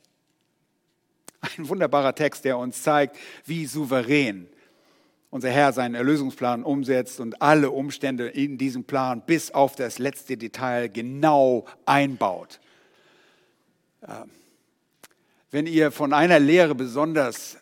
[1.41, 4.49] Ein wunderbarer Text, der uns zeigt, wie souverän
[5.31, 10.37] unser Herr seinen Erlösungsplan umsetzt und alle Umstände in diesem Plan bis auf das letzte
[10.37, 12.61] Detail genau einbaut.
[15.51, 17.59] Wenn ihr von einer Lehre besonders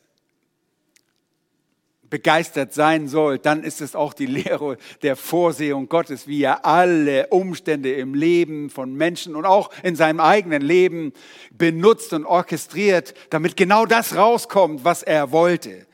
[2.10, 7.28] begeistert sein soll, dann ist es auch die Lehre der Vorsehung Gottes, wie er alle
[7.28, 11.12] Umstände im Leben von Menschen und auch in seinem eigenen Leben
[11.52, 15.86] benutzt und orchestriert, damit genau das rauskommt, was er wollte.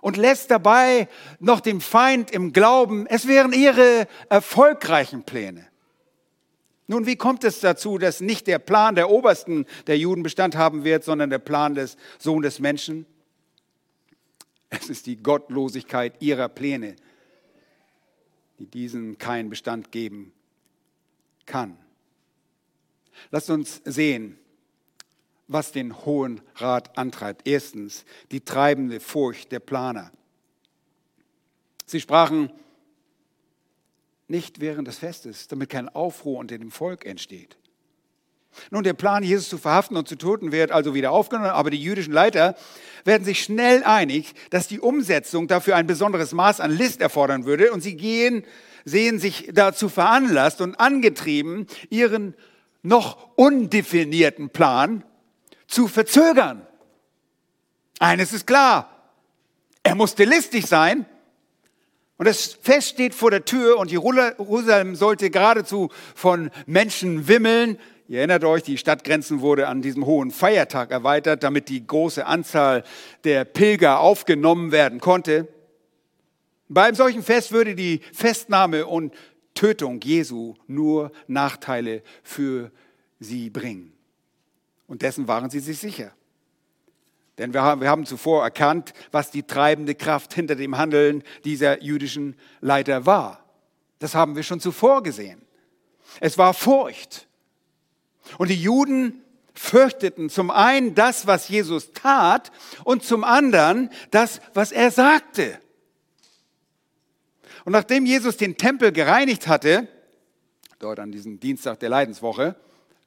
[0.00, 1.08] Und lässt dabei
[1.40, 5.66] noch dem Feind im Glauben, es wären ihre erfolgreichen Pläne.
[6.88, 10.84] Nun, wie kommt es dazu, dass nicht der Plan der Obersten der Juden Bestand haben
[10.84, 13.06] wird, sondern der Plan des Sohn des Menschen?
[14.70, 16.96] Es ist die Gottlosigkeit ihrer Pläne,
[18.58, 20.32] die diesen keinen Bestand geben
[21.44, 21.78] kann.
[23.30, 24.38] Lasst uns sehen,
[25.48, 27.46] was den Hohen Rat antreibt.
[27.46, 30.10] Erstens die treibende Furcht der Planer.
[31.86, 32.50] Sie sprachen
[34.28, 37.56] nicht während des Festes, damit kein Aufruhr unter dem Volk entsteht.
[38.70, 41.80] Nun, der Plan, Jesus zu verhaften und zu töten, wird also wieder aufgenommen, aber die
[41.80, 42.56] jüdischen Leiter
[43.04, 47.72] werden sich schnell einig, dass die Umsetzung dafür ein besonderes Maß an List erfordern würde
[47.72, 48.44] und sie gehen,
[48.84, 52.34] sehen sich dazu veranlasst und angetrieben, ihren
[52.82, 55.04] noch undefinierten Plan
[55.66, 56.66] zu verzögern.
[57.98, 58.90] Eines ist klar,
[59.82, 61.06] er musste listig sein
[62.18, 68.18] und das Fest steht vor der Tür und Jerusalem sollte geradezu von Menschen wimmeln, Ihr
[68.18, 72.84] erinnert euch, die Stadtgrenzen wurde an diesem hohen Feiertag erweitert, damit die große Anzahl
[73.24, 75.48] der Pilger aufgenommen werden konnte.
[76.68, 79.12] Bei einem solchen Fest würde die Festnahme und
[79.54, 82.70] Tötung Jesu nur Nachteile für
[83.18, 83.92] sie bringen.
[84.86, 86.12] Und dessen waren sie sich sicher.
[87.38, 91.82] Denn wir haben, wir haben zuvor erkannt, was die treibende Kraft hinter dem Handeln dieser
[91.82, 93.44] jüdischen Leiter war.
[93.98, 95.42] Das haben wir schon zuvor gesehen.
[96.20, 97.26] Es war Furcht.
[98.38, 99.22] Und die Juden
[99.54, 102.52] fürchteten zum einen das, was Jesus tat
[102.84, 105.58] und zum anderen das, was er sagte.
[107.64, 109.88] Und nachdem Jesus den Tempel gereinigt hatte,
[110.78, 112.54] dort an diesem Dienstag der Leidenswoche,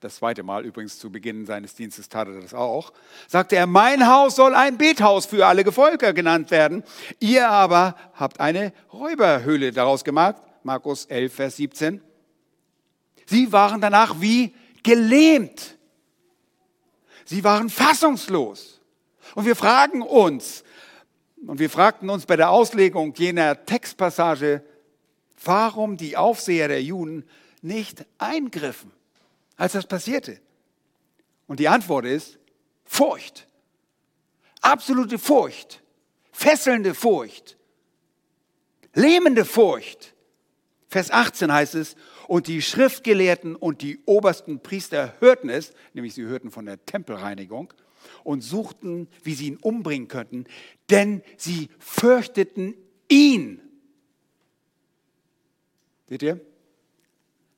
[0.01, 2.93] das zweite Mal übrigens zu Beginn seines Dienstes tat er das auch,
[3.27, 6.83] sagte er, mein Haus soll ein Bethaus für alle Gefolger genannt werden.
[7.19, 10.37] Ihr aber habt eine Räuberhöhle daraus gemacht.
[10.63, 12.01] Markus 11, Vers 17.
[13.25, 14.53] Sie waren danach wie
[14.89, 15.77] gelähmt.
[17.23, 18.81] Sie waren fassungslos.
[19.35, 20.63] Und wir fragen uns,
[21.45, 24.63] und wir fragten uns bei der Auslegung jener Textpassage,
[25.43, 27.23] warum die Aufseher der Juden
[27.61, 28.91] nicht eingriffen,
[29.57, 30.41] als das passierte.
[31.45, 32.39] Und die Antwort ist
[32.83, 33.47] Furcht.
[34.61, 35.83] Absolute Furcht.
[36.31, 37.57] Fesselnde Furcht.
[38.95, 40.15] Lähmende Furcht.
[40.87, 41.95] Vers 18 heißt es,
[42.29, 47.73] und die Schriftgelehrten und die obersten Priester hörten es, nämlich sie hörten von der Tempelreinigung,
[48.23, 50.45] und suchten, wie sie ihn umbringen könnten,
[50.91, 52.75] denn sie fürchteten
[53.09, 53.59] ihn.
[56.07, 56.39] Seht ihr?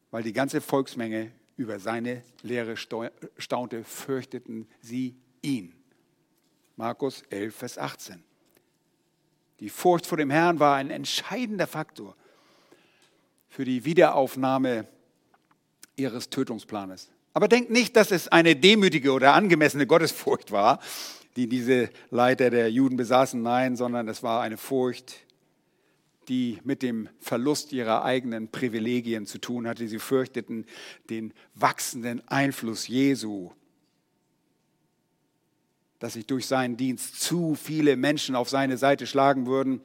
[0.10, 5.76] Weil die ganze Volksmenge über seine Lehre staunte, fürchteten sie ihn.
[6.78, 8.24] Markus 11, Vers 18.
[9.60, 12.16] Die Furcht vor dem Herrn war ein entscheidender Faktor
[13.52, 14.88] für die Wiederaufnahme
[15.98, 17.10] ihres Tötungsplanes.
[17.34, 20.80] Aber denkt nicht, dass es eine demütige oder angemessene Gottesfurcht war,
[21.36, 23.42] die diese Leiter der Juden besaßen.
[23.42, 25.18] Nein, sondern es war eine Furcht,
[26.30, 29.86] die mit dem Verlust ihrer eigenen Privilegien zu tun hatte.
[29.88, 30.66] Sie fürchteten
[31.10, 33.52] den wachsenden Einfluss Jesu,
[36.00, 39.82] dass sich durch seinen Dienst zu viele Menschen auf seine Seite schlagen würden.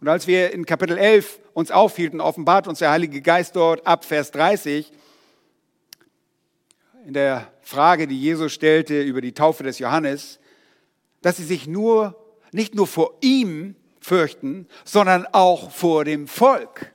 [0.00, 4.04] Und als wir in Kapitel 11 uns aufhielten, offenbart uns der Heilige Geist dort ab
[4.04, 4.92] Vers 30
[7.06, 10.38] in der Frage, die Jesus stellte über die Taufe des Johannes,
[11.22, 12.16] dass sie sich nur,
[12.52, 16.94] nicht nur vor ihm fürchten, sondern auch vor dem Volk.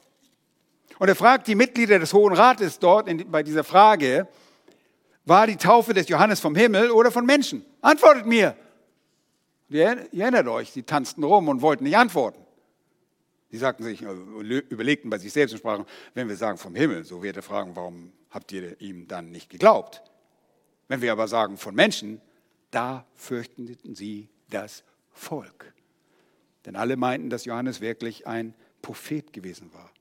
[1.00, 4.28] Und er fragt die Mitglieder des Hohen Rates dort in, bei dieser Frage,
[5.26, 7.66] war die Taufe des Johannes vom Himmel oder von Menschen?
[7.82, 8.56] Antwortet mir.
[9.70, 12.43] Ihr erinnert euch, sie tanzten rum und wollten nicht antworten.
[13.54, 15.86] Die sagten sich, äh, überlegten bei sich selbst und sprachen,
[16.16, 19.52] wenn wir sagen vom Himmel, so wird er fragen, warum habt ihr ihm dann nicht
[19.52, 20.02] geglaubt?
[20.88, 22.20] Wenn wir aber sagen von Menschen,
[22.72, 25.72] da fürchteten sie das Volk.
[26.66, 29.92] Denn alle meinten, dass Johannes wirklich ein Prophet gewesen war.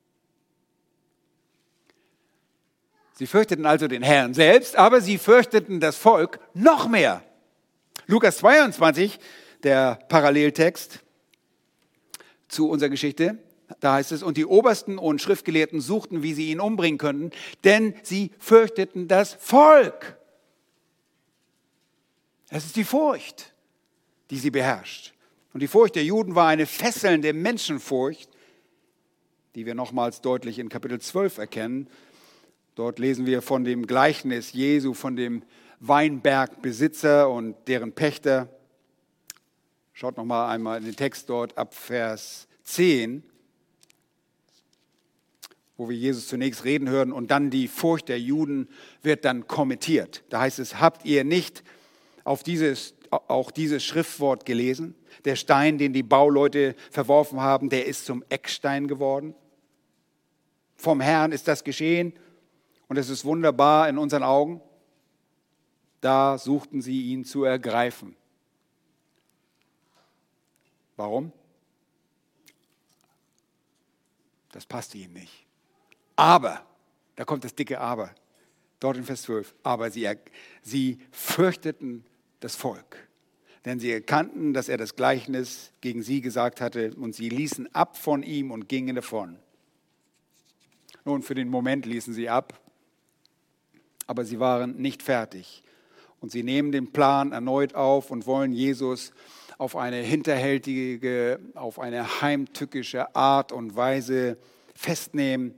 [3.13, 7.23] Sie fürchteten also den Herrn selbst, aber sie fürchteten das Volk noch mehr.
[8.07, 9.21] Lukas 22,
[9.63, 11.01] der Paralleltext
[12.53, 13.39] zu unserer Geschichte,
[13.81, 17.31] da heißt es, und die Obersten und Schriftgelehrten suchten, wie sie ihn umbringen könnten,
[17.65, 20.19] denn sie fürchteten das Volk.
[22.51, 23.55] Es ist die Furcht,
[24.31, 25.15] die sie beherrscht.
[25.55, 28.29] Und die Furcht der Juden war eine fesselnde Menschenfurcht,
[29.55, 31.89] die wir nochmals deutlich in Kapitel 12 erkennen.
[32.75, 35.43] Dort lesen wir von dem Gleichnis Jesu, von dem
[35.81, 38.49] Weinbergbesitzer und deren Pächter.
[39.93, 43.23] Schaut nochmal einmal in den Text dort ab Vers 10
[45.83, 48.69] wo wir Jesus zunächst reden hören und dann die Furcht der Juden
[49.03, 50.23] wird dann kommentiert.
[50.29, 51.65] Da heißt es, habt ihr nicht
[52.23, 54.95] auf dieses, auch dieses Schriftwort gelesen?
[55.25, 59.35] Der Stein, den die Bauleute verworfen haben, der ist zum Eckstein geworden.
[60.77, 62.13] Vom Herrn ist das geschehen
[62.87, 64.61] und es ist wunderbar in unseren Augen.
[66.01, 68.15] Da suchten sie ihn zu ergreifen.
[70.97, 71.33] Warum?
[74.53, 75.47] Das passte ihm nicht.
[76.17, 76.65] Aber,
[77.17, 78.15] da kommt das dicke Aber,
[78.81, 80.09] dort in Vers 12, aber sie,
[80.63, 82.05] sie fürchteten
[82.41, 83.09] das Volk,
[83.65, 87.97] denn sie erkannten, dass er das Gleichnis gegen sie gesagt hatte und sie ließen ab
[87.97, 89.39] von ihm und gingen davon.
[91.05, 92.61] Nun, für den Moment ließen sie ab,
[94.07, 95.63] aber sie waren nicht fertig.
[96.21, 99.13] Und sie nehmen den Plan erneut auf und wollen Jesus
[99.59, 104.37] auf eine hinterhältige, auf eine heimtückische Art und Weise
[104.75, 105.55] festnehmen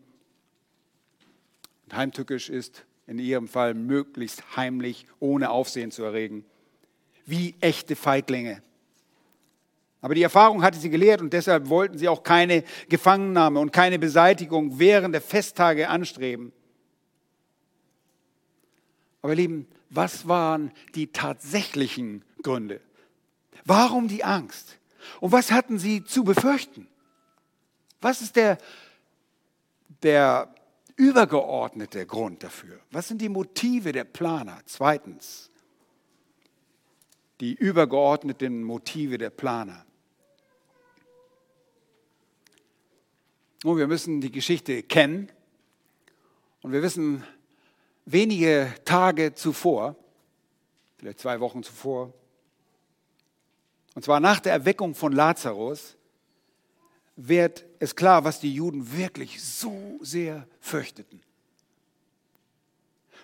[1.92, 6.44] heimtückisch ist, in ihrem Fall möglichst heimlich, ohne Aufsehen zu erregen.
[7.26, 8.62] Wie echte Feiglinge.
[10.00, 13.98] Aber die Erfahrung hatte sie gelehrt und deshalb wollten sie auch keine Gefangennahme und keine
[13.98, 16.52] Beseitigung während der Festtage anstreben.
[19.22, 22.80] Aber Lieben, was waren die tatsächlichen Gründe?
[23.64, 24.78] Warum die Angst?
[25.20, 26.86] Und was hatten sie zu befürchten?
[28.00, 28.58] Was ist der,
[30.02, 30.54] der
[30.96, 32.78] übergeordnete Grund dafür?
[32.90, 34.60] Was sind die Motive der Planer?
[34.66, 35.50] Zweitens,
[37.40, 39.84] die übergeordneten Motive der Planer.
[43.62, 45.32] Nun, wir müssen die Geschichte kennen
[46.60, 47.24] und wir wissen,
[48.04, 49.96] wenige Tage zuvor,
[50.98, 52.12] vielleicht zwei Wochen zuvor,
[53.94, 55.96] und zwar nach der Erweckung von Lazarus,
[57.16, 61.20] wird es klar, was die Juden wirklich so sehr fürchteten.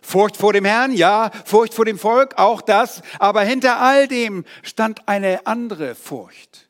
[0.03, 4.45] Furcht vor dem Herrn, ja, Furcht vor dem Volk, auch das, aber hinter all dem
[4.63, 6.69] stand eine andere Furcht.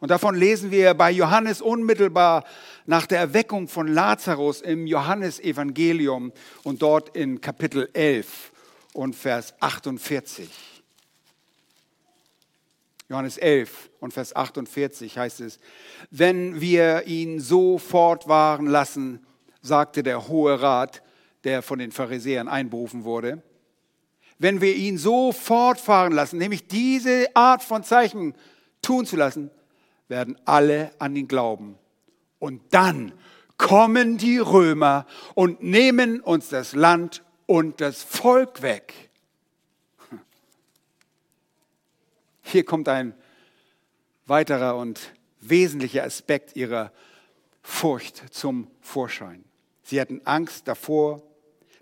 [0.00, 2.44] Und davon lesen wir bei Johannes unmittelbar
[2.86, 6.32] nach der Erweckung von Lazarus im Johannesevangelium
[6.62, 8.52] und dort in Kapitel 11
[8.92, 10.77] und Vers 48.
[13.08, 15.58] Johannes 11 und Vers 48 heißt es,
[16.10, 19.26] wenn wir ihn so fortwahren lassen,
[19.62, 21.02] sagte der Hohe Rat,
[21.44, 23.42] der von den Pharisäern einberufen wurde,
[24.38, 28.34] wenn wir ihn so fortfahren lassen, nämlich diese Art von Zeichen
[28.82, 29.50] tun zu lassen,
[30.08, 31.76] werden alle an ihn glauben.
[32.38, 33.12] Und dann
[33.56, 39.07] kommen die Römer und nehmen uns das Land und das Volk weg.
[42.50, 43.12] Hier kommt ein
[44.24, 46.92] weiterer und wesentlicher Aspekt ihrer
[47.60, 49.44] Furcht zum Vorschein.
[49.82, 51.22] Sie hatten Angst davor,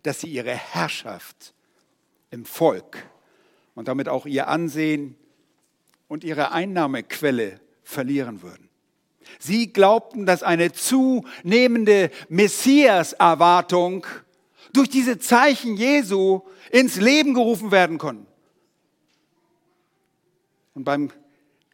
[0.02, 1.54] dass sie ihre Herrschaft
[2.32, 2.98] im Volk
[3.76, 5.14] und damit auch ihr Ansehen
[6.08, 8.68] und ihre Einnahmequelle verlieren würden.
[9.38, 14.04] Sie glaubten, dass eine zunehmende Messias-Erwartung
[14.72, 16.40] durch diese Zeichen Jesu
[16.72, 18.26] ins Leben gerufen werden konnten.
[20.76, 21.10] Und beim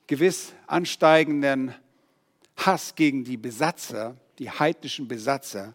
[0.06, 1.74] gewiss ansteigenden
[2.56, 5.74] Hass gegen die Besatzer, die heidnischen Besatzer,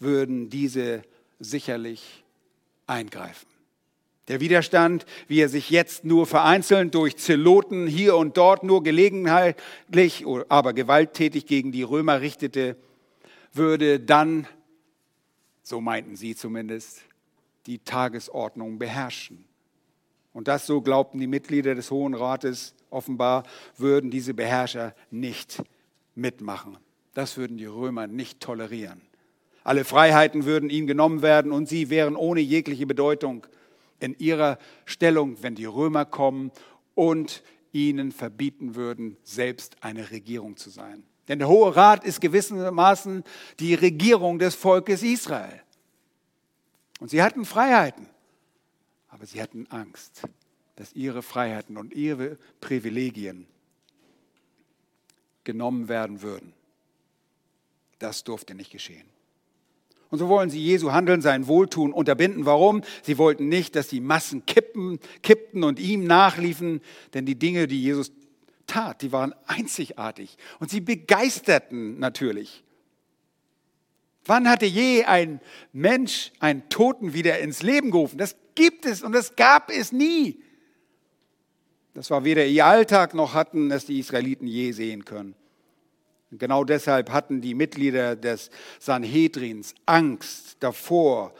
[0.00, 1.02] würden diese
[1.38, 2.24] sicherlich
[2.88, 3.46] eingreifen.
[4.26, 10.24] Der Widerstand, wie er sich jetzt nur vereinzelt durch Zeloten hier und dort nur gelegentlich,
[10.48, 12.76] aber gewalttätig gegen die Römer richtete,
[13.52, 14.48] würde dann,
[15.62, 17.02] so meinten sie zumindest,
[17.66, 19.44] die Tagesordnung beherrschen.
[20.34, 23.44] Und das, so glaubten die Mitglieder des Hohen Rates offenbar,
[23.78, 25.62] würden diese Beherrscher nicht
[26.14, 26.76] mitmachen.
[27.14, 29.00] Das würden die Römer nicht tolerieren.
[29.62, 33.46] Alle Freiheiten würden ihnen genommen werden und sie wären ohne jegliche Bedeutung
[34.00, 36.50] in ihrer Stellung, wenn die Römer kommen
[36.94, 41.04] und ihnen verbieten würden, selbst eine Regierung zu sein.
[41.28, 43.24] Denn der Hohe Rat ist gewissermaßen
[43.60, 45.62] die Regierung des Volkes Israel.
[47.00, 48.08] Und sie hatten Freiheiten,
[49.14, 50.22] aber sie hatten Angst,
[50.74, 53.46] dass ihre Freiheiten und ihre Privilegien
[55.44, 56.52] genommen werden würden.
[58.00, 59.06] Das durfte nicht geschehen.
[60.10, 62.44] Und so wollen sie Jesu Handeln, sein Wohltun unterbinden.
[62.44, 62.82] Warum?
[63.04, 66.80] Sie wollten nicht, dass die Massen kippen, kippten und ihm nachliefen,
[67.14, 68.10] denn die Dinge, die Jesus
[68.66, 72.64] tat, die waren einzigartig und sie begeisterten natürlich.
[74.24, 75.40] Wann hatte je ein
[75.72, 78.18] Mensch einen Toten wieder ins Leben gerufen?
[78.18, 80.42] Das gibt es und das gab es nie.
[81.94, 85.34] Das war weder ihr Alltag noch hatten es die Israeliten je sehen können.
[86.30, 88.50] Und genau deshalb hatten die Mitglieder des
[88.80, 91.32] Sanhedrins Angst davor,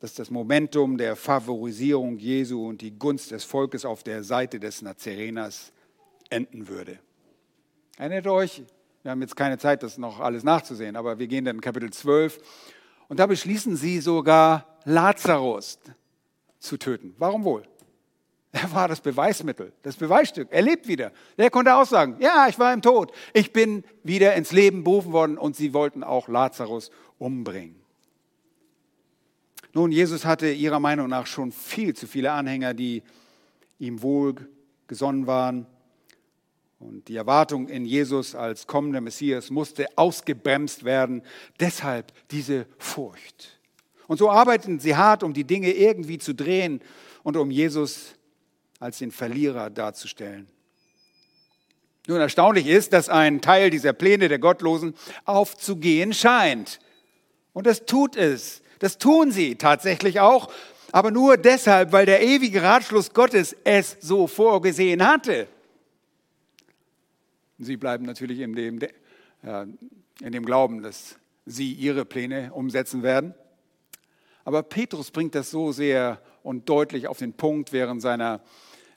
[0.00, 4.82] dass das Momentum der Favorisierung Jesu und die Gunst des Volkes auf der Seite des
[4.82, 5.72] Nazareners
[6.28, 6.98] enden würde.
[7.96, 8.62] Erinnert euch,
[9.02, 11.90] wir haben jetzt keine Zeit, das noch alles nachzusehen, aber wir gehen dann in Kapitel
[11.90, 12.38] 12
[13.08, 15.78] und da beschließen sie sogar, Lazarus
[16.58, 17.14] zu töten.
[17.18, 17.64] Warum wohl?
[18.52, 20.48] Er war das Beweismittel, das Beweisstück.
[20.50, 21.10] Er lebt wieder.
[21.38, 23.10] Er konnte auch sagen, ja, ich war im Tod.
[23.32, 27.80] Ich bin wieder ins Leben berufen worden und sie wollten auch Lazarus umbringen.
[29.72, 33.02] Nun, Jesus hatte ihrer Meinung nach schon viel zu viele Anhänger, die
[33.78, 34.34] ihm wohl
[34.86, 35.66] gesonnen waren.
[36.78, 41.22] Und die Erwartung in Jesus als kommender Messias musste ausgebremst werden.
[41.58, 43.61] Deshalb diese Furcht.
[44.12, 46.82] Und so arbeiten sie hart, um die Dinge irgendwie zu drehen
[47.22, 48.14] und um Jesus
[48.78, 50.48] als den Verlierer darzustellen.
[52.06, 54.92] Nun, erstaunlich ist, dass ein Teil dieser Pläne der Gottlosen
[55.24, 56.78] aufzugehen scheint.
[57.54, 58.60] Und das tut es.
[58.80, 60.52] Das tun sie tatsächlich auch,
[60.92, 65.48] aber nur deshalb, weil der ewige Ratschluss Gottes es so vorgesehen hatte.
[67.58, 68.78] Sie bleiben natürlich in dem,
[70.20, 73.34] in dem Glauben, dass sie ihre Pläne umsetzen werden.
[74.44, 78.40] Aber Petrus bringt das so sehr und deutlich auf den Punkt während seiner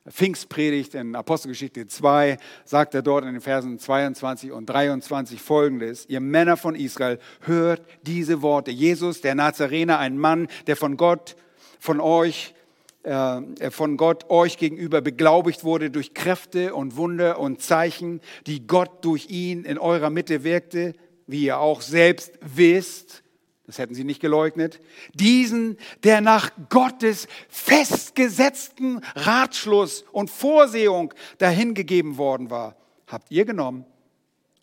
[0.08, 6.06] Pfingstpredigt in Apostelgeschichte 2 sagt er dort in den Versen 22 und 23 folgendes.
[6.08, 8.70] Ihr Männer von Israel, hört diese Worte.
[8.70, 11.36] Jesus, der Nazarener, ein Mann, der von Gott,
[11.80, 12.54] von euch,
[13.02, 19.04] äh, von Gott euch gegenüber beglaubigt wurde durch Kräfte und Wunder und Zeichen, die Gott
[19.04, 20.93] durch ihn in eurer Mitte wirkte,
[21.26, 23.24] wie ihr auch selbst wisst
[23.68, 24.80] das hätten sie nicht geleugnet,
[25.13, 32.76] diesen, der nach Gottes festgesetzten Ratschluss und Vorsehung dahingegeben worden war,
[33.07, 33.86] habt ihr genommen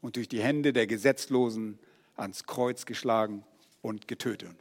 [0.00, 1.78] und durch die Hände der Gesetzlosen
[2.16, 3.44] ans Kreuz geschlagen
[3.80, 4.54] und getötet.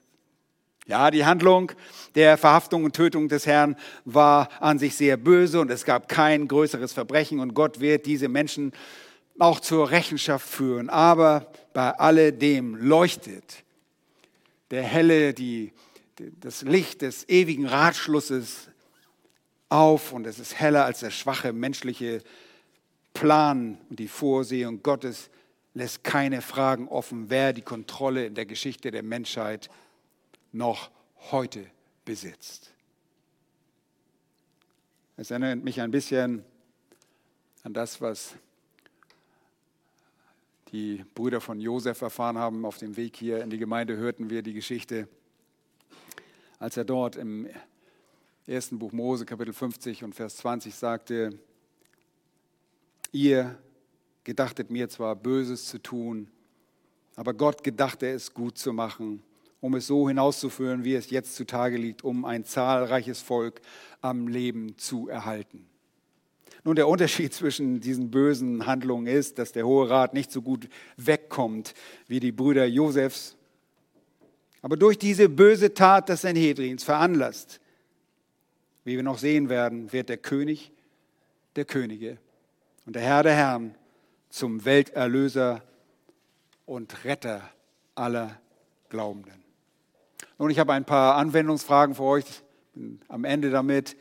[0.87, 1.71] Ja, die Handlung
[2.15, 6.47] der Verhaftung und Tötung des Herrn war an sich sehr böse und es gab kein
[6.47, 8.73] größeres Verbrechen und Gott wird diese Menschen
[9.37, 10.89] auch zur Rechenschaft führen.
[10.89, 13.63] Aber bei alledem leuchtet
[14.71, 15.73] der helle, die,
[16.15, 18.69] das Licht des ewigen Ratschlusses
[19.69, 22.21] auf und es ist heller als der schwache menschliche
[23.13, 25.29] Plan und die Vorsehung Gottes
[25.73, 29.69] lässt keine Fragen offen, wer die Kontrolle in der Geschichte der Menschheit
[30.51, 30.91] noch
[31.31, 31.65] heute
[32.03, 32.71] besitzt.
[35.17, 36.43] Es erinnert mich ein bisschen
[37.63, 38.33] an das, was
[40.71, 42.65] die Brüder von Josef erfahren haben.
[42.65, 45.07] Auf dem Weg hier in die Gemeinde hörten wir die Geschichte,
[46.59, 47.47] als er dort im
[48.47, 51.39] ersten Buch Mose, Kapitel 50 und Vers 20 sagte,
[53.11, 53.57] ihr
[54.23, 56.29] gedachtet mir zwar Böses zu tun,
[57.15, 59.21] aber Gott gedachte es gut zu machen,
[59.59, 63.61] um es so hinauszuführen, wie es jetzt zutage liegt, um ein zahlreiches Volk
[64.01, 65.70] am Leben zu erhalten.
[66.63, 70.67] Nun, der Unterschied zwischen diesen bösen Handlungen ist, dass der Hohe Rat nicht so gut
[70.97, 71.73] wegkommt
[72.07, 73.35] wie die Brüder Josefs.
[74.61, 77.59] Aber durch diese böse Tat des Sanhedrins veranlasst,
[78.83, 80.71] wie wir noch sehen werden, wird der König
[81.55, 82.17] der Könige
[82.85, 83.75] und der Herr der Herren
[84.29, 85.63] zum Welterlöser
[86.65, 87.41] und Retter
[87.95, 88.39] aller
[88.89, 89.43] Glaubenden.
[90.37, 92.25] Nun, ich habe ein paar Anwendungsfragen für euch.
[92.73, 93.95] Bin am Ende damit.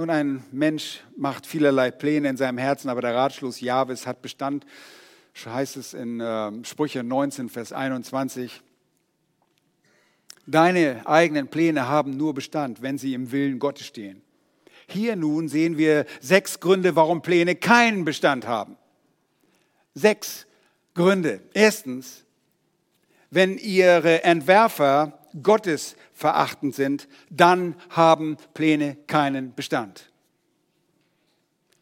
[0.00, 4.64] Nun, ein Mensch macht vielerlei Pläne in seinem Herzen, aber der Ratschluss Jahwes hat Bestand.
[5.44, 8.62] Heißt es in äh, Sprüche 19, Vers 21.
[10.46, 14.22] Deine eigenen Pläne haben nur Bestand, wenn sie im Willen Gottes stehen.
[14.88, 18.78] Hier nun sehen wir sechs Gründe, warum Pläne keinen Bestand haben.
[19.92, 20.46] Sechs
[20.94, 21.42] Gründe.
[21.52, 22.24] Erstens,
[23.28, 30.10] wenn ihre Entwerfer Gottes verachtend sind, dann haben Pläne keinen Bestand.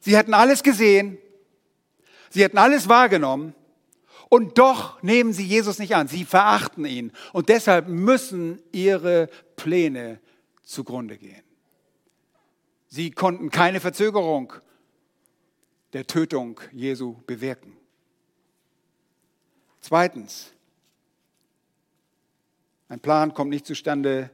[0.01, 1.19] Sie hätten alles gesehen,
[2.31, 3.55] sie hätten alles wahrgenommen
[4.29, 6.09] und doch nehmen sie Jesus nicht an.
[6.09, 10.21] Sie verachten ihn und deshalb müssen ihre Pläne
[10.63, 11.43] zugrunde gehen.
[12.89, 14.53] Sie konnten keine Verzögerung
[15.93, 17.77] der Tötung Jesu bewirken.
[19.81, 20.53] Zweitens,
[22.89, 24.31] ein Plan kommt nicht zustande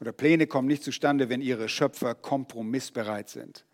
[0.00, 3.64] oder Pläne kommen nicht zustande, wenn ihre Schöpfer kompromissbereit sind.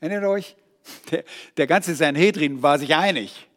[0.00, 0.56] Erinnert euch?
[1.12, 1.22] Der,
[1.56, 3.48] der ganze Sanhedrin war sich einig.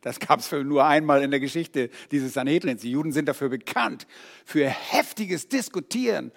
[0.00, 2.80] Das gab es nur einmal in der Geschichte dieses Sanhedrins.
[2.80, 4.06] Die Juden sind dafür bekannt,
[4.46, 6.32] für heftiges Diskutieren.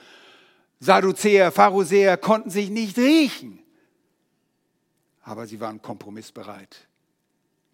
[0.82, 3.64] Sadduzäer, Pharisäer konnten sich nicht riechen,
[5.22, 6.90] aber sie waren kompromissbereit.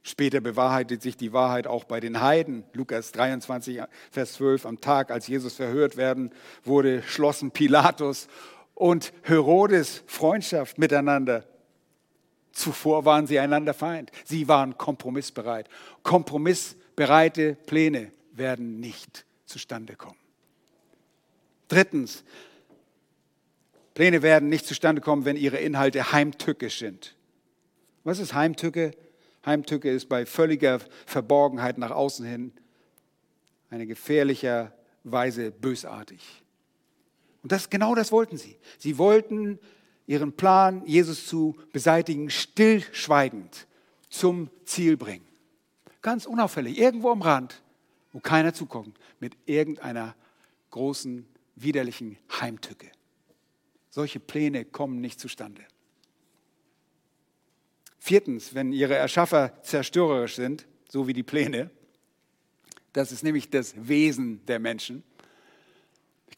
[0.01, 2.63] Später bewahrheitet sich die Wahrheit auch bei den Heiden.
[2.73, 3.81] Lukas 23,
[4.11, 6.31] Vers 12, am Tag, als Jesus verhört werden
[6.63, 8.27] wurde, schlossen Pilatus
[8.75, 11.43] und Herodes Freundschaft miteinander.
[12.51, 14.11] Zuvor waren sie einander Feind.
[14.25, 15.69] Sie waren kompromissbereit.
[16.03, 20.17] Kompromissbereite Pläne werden nicht zustande kommen.
[21.67, 22.23] Drittens,
[23.93, 27.15] Pläne werden nicht zustande kommen, wenn ihre Inhalte heimtückisch sind.
[28.05, 28.91] Was ist Heimtücke?
[29.49, 32.53] Heimtücke ist bei völliger Verborgenheit nach außen hin
[33.71, 34.73] eine gefährlicher
[35.03, 36.43] Weise bösartig.
[37.41, 38.57] Und das genau das wollten sie.
[38.77, 39.59] Sie wollten
[40.05, 43.67] ihren Plan, Jesus zu beseitigen, stillschweigend
[44.09, 45.25] zum Ziel bringen.
[46.01, 47.61] Ganz unauffällig, irgendwo am Rand,
[48.13, 50.15] wo keiner zukommt, mit irgendeiner
[50.71, 52.87] großen, widerlichen Heimtücke.
[53.89, 55.63] Solche Pläne kommen nicht zustande.
[57.99, 61.69] Viertens, wenn ihre Erschaffer zerstörerisch sind, so wie die Pläne,
[62.93, 65.03] das ist nämlich das Wesen der Menschen,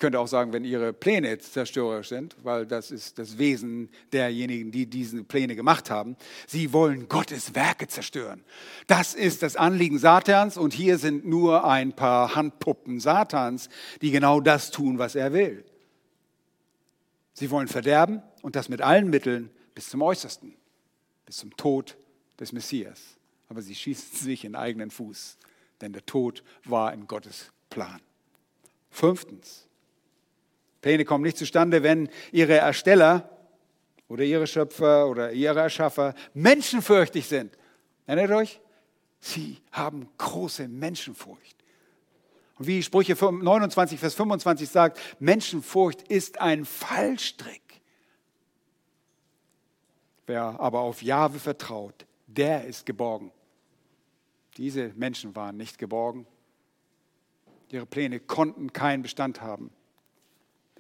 [0.02, 4.88] könnte auch sagen, wenn ihre Pläne zerstörerisch sind, weil das ist das Wesen derjenigen, die
[4.88, 6.18] diese Pläne gemacht haben.
[6.48, 8.44] Sie wollen Gottes Werke zerstören.
[8.88, 13.70] Das ist das Anliegen Satans und hier sind nur ein paar Handpuppen Satans,
[14.02, 15.64] die genau das tun, was er will.
[17.34, 20.56] Sie wollen verderben und das mit allen Mitteln bis zum Äußersten,
[21.32, 21.96] bis zum Tod
[22.42, 23.00] des Messias.
[23.48, 25.38] Aber sie schießen sich in eigenen Fuß,
[25.80, 28.02] denn der Tod war in Gottes Plan.
[28.90, 29.66] Fünftens,
[30.82, 33.30] Pläne kommen nicht zustande, wenn ihre Ersteller
[34.10, 37.58] oder ihre Schöpfer oder ihre Erschaffer menschenfürchtig sind.
[38.08, 38.60] Erinnert euch?
[39.22, 41.56] Sie haben große Menschenfurcht.
[42.60, 47.71] Und wie Sprüche 29, Vers 25 sagt, Menschenfurcht ist ein Fallstrick.
[50.32, 53.32] Wer aber auf Jahwe vertraut, der ist geborgen.
[54.58, 56.26] Diese Menschen waren nicht geborgen.
[57.70, 59.72] Ihre Pläne konnten keinen Bestand haben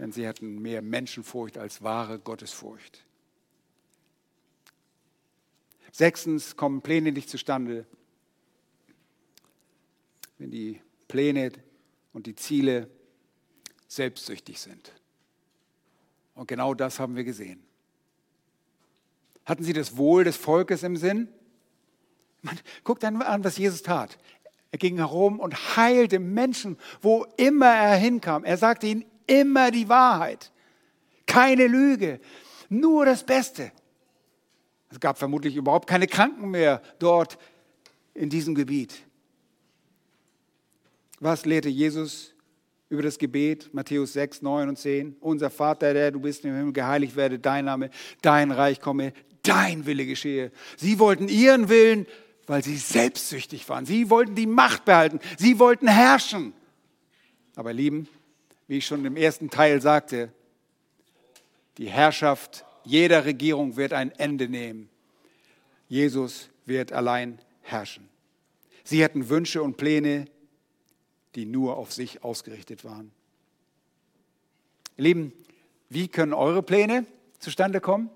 [0.01, 3.05] denn sie hatten mehr Menschenfurcht als wahre Gottesfurcht.
[5.91, 7.85] Sechstens kommen Pläne nicht zustande,
[10.39, 11.51] wenn die Pläne
[12.13, 12.89] und die Ziele
[13.87, 14.91] selbstsüchtig sind.
[16.33, 17.61] Und genau das haben wir gesehen.
[19.45, 21.27] Hatten sie das Wohl des Volkes im Sinn?
[22.41, 24.17] Man, guckt dann an, was Jesus tat.
[24.71, 28.43] Er ging herum und heilte Menschen, wo immer er hinkam.
[28.43, 30.51] Er sagte ihnen immer die Wahrheit.
[31.25, 32.19] Keine Lüge,
[32.69, 33.71] nur das Beste.
[34.89, 37.37] Es gab vermutlich überhaupt keine Kranken mehr dort
[38.13, 39.01] in diesem Gebiet.
[41.19, 42.33] Was lehrte Jesus
[42.89, 43.73] über das Gebet?
[43.73, 45.15] Matthäus 6, 9 und 10.
[45.19, 47.89] Unser Vater, der du bist im Himmel, geheiligt werde dein Name,
[48.21, 49.13] dein Reich komme,
[49.43, 50.51] dein Wille geschehe.
[50.77, 52.05] Sie wollten ihren Willen,
[52.47, 53.85] weil sie selbstsüchtig waren.
[53.85, 55.19] Sie wollten die Macht behalten.
[55.37, 56.53] Sie wollten herrschen.
[57.55, 58.07] Aber lieben,
[58.67, 60.31] wie ich schon im ersten Teil sagte,
[61.77, 64.89] die Herrschaft jeder Regierung wird ein Ende nehmen.
[65.87, 68.09] Jesus wird allein herrschen.
[68.83, 70.25] Sie hatten Wünsche und Pläne,
[71.35, 73.11] die nur auf sich ausgerichtet waren.
[74.97, 75.33] Ihr Lieben,
[75.89, 77.05] wie können eure Pläne
[77.39, 78.09] zustande kommen?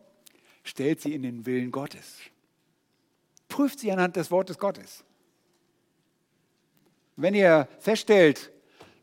[0.65, 2.17] Stellt sie in den Willen Gottes.
[3.47, 5.05] Prüft sie anhand des Wortes Gottes.
[7.15, 8.51] Wenn ihr feststellt,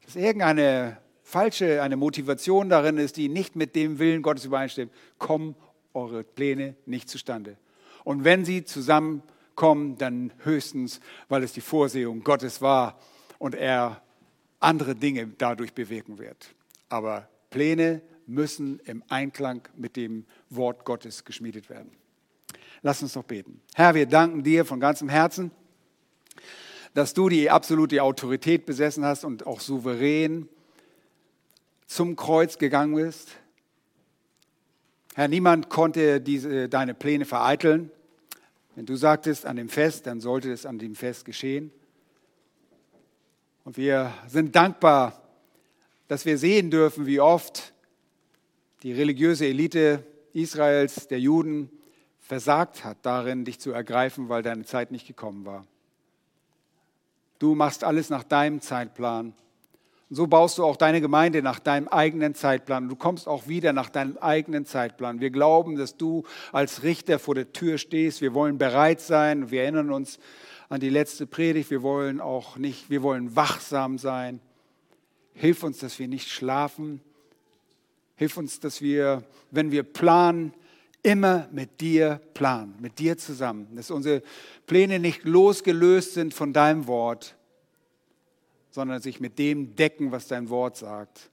[0.04, 5.54] dass irgendeine falsche, eine Motivation darin ist, die nicht mit dem Willen Gottes übereinstimmt, kommen
[5.94, 7.56] eure Pläne nicht zustande.
[8.04, 12.98] Und wenn sie zusammenkommen, dann höchstens, weil es die Vorsehung Gottes war
[13.38, 14.02] und er
[14.58, 16.54] andere Dinge dadurch bewirken wird.
[16.88, 18.02] Aber Pläne
[18.32, 21.92] müssen im Einklang mit dem Wort Gottes geschmiedet werden.
[22.82, 23.60] Lass uns noch beten.
[23.74, 25.50] Herr, wir danken dir von ganzem Herzen,
[26.94, 30.48] dass du die absolute Autorität besessen hast und auch souverän
[31.86, 33.36] zum Kreuz gegangen bist
[35.14, 37.90] Herr, niemand konnte diese, deine Pläne vereiteln.
[38.74, 41.70] Wenn du sagtest an dem Fest, dann sollte es an dem Fest geschehen.
[43.64, 45.20] Und wir sind dankbar,
[46.08, 47.74] dass wir sehen dürfen, wie oft
[48.82, 51.70] die religiöse Elite Israels, der Juden,
[52.18, 55.66] versagt hat darin, dich zu ergreifen, weil deine Zeit nicht gekommen war.
[57.38, 59.34] Du machst alles nach deinem Zeitplan.
[60.08, 62.88] Und so baust du auch deine Gemeinde nach deinem eigenen Zeitplan.
[62.88, 65.20] Du kommst auch wieder nach deinem eigenen Zeitplan.
[65.20, 68.20] Wir glauben, dass du als Richter vor der Tür stehst.
[68.20, 69.50] Wir wollen bereit sein.
[69.50, 70.18] Wir erinnern uns
[70.68, 71.70] an die letzte Predigt.
[71.70, 74.40] Wir wollen auch nicht, wir wollen wachsam sein.
[75.34, 77.00] Hilf uns, dass wir nicht schlafen.
[78.22, 80.54] Hilf uns, dass wir, wenn wir planen,
[81.02, 83.66] immer mit dir planen, mit dir zusammen.
[83.74, 84.22] Dass unsere
[84.64, 87.34] Pläne nicht losgelöst sind von deinem Wort,
[88.70, 91.32] sondern sich mit dem decken, was dein Wort sagt.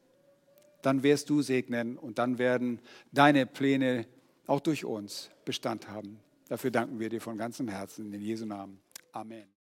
[0.82, 2.80] Dann wirst du segnen und dann werden
[3.12, 4.08] deine Pläne
[4.48, 6.18] auch durch uns Bestand haben.
[6.48, 8.80] Dafür danken wir dir von ganzem Herzen in Jesu Namen.
[9.12, 9.59] Amen.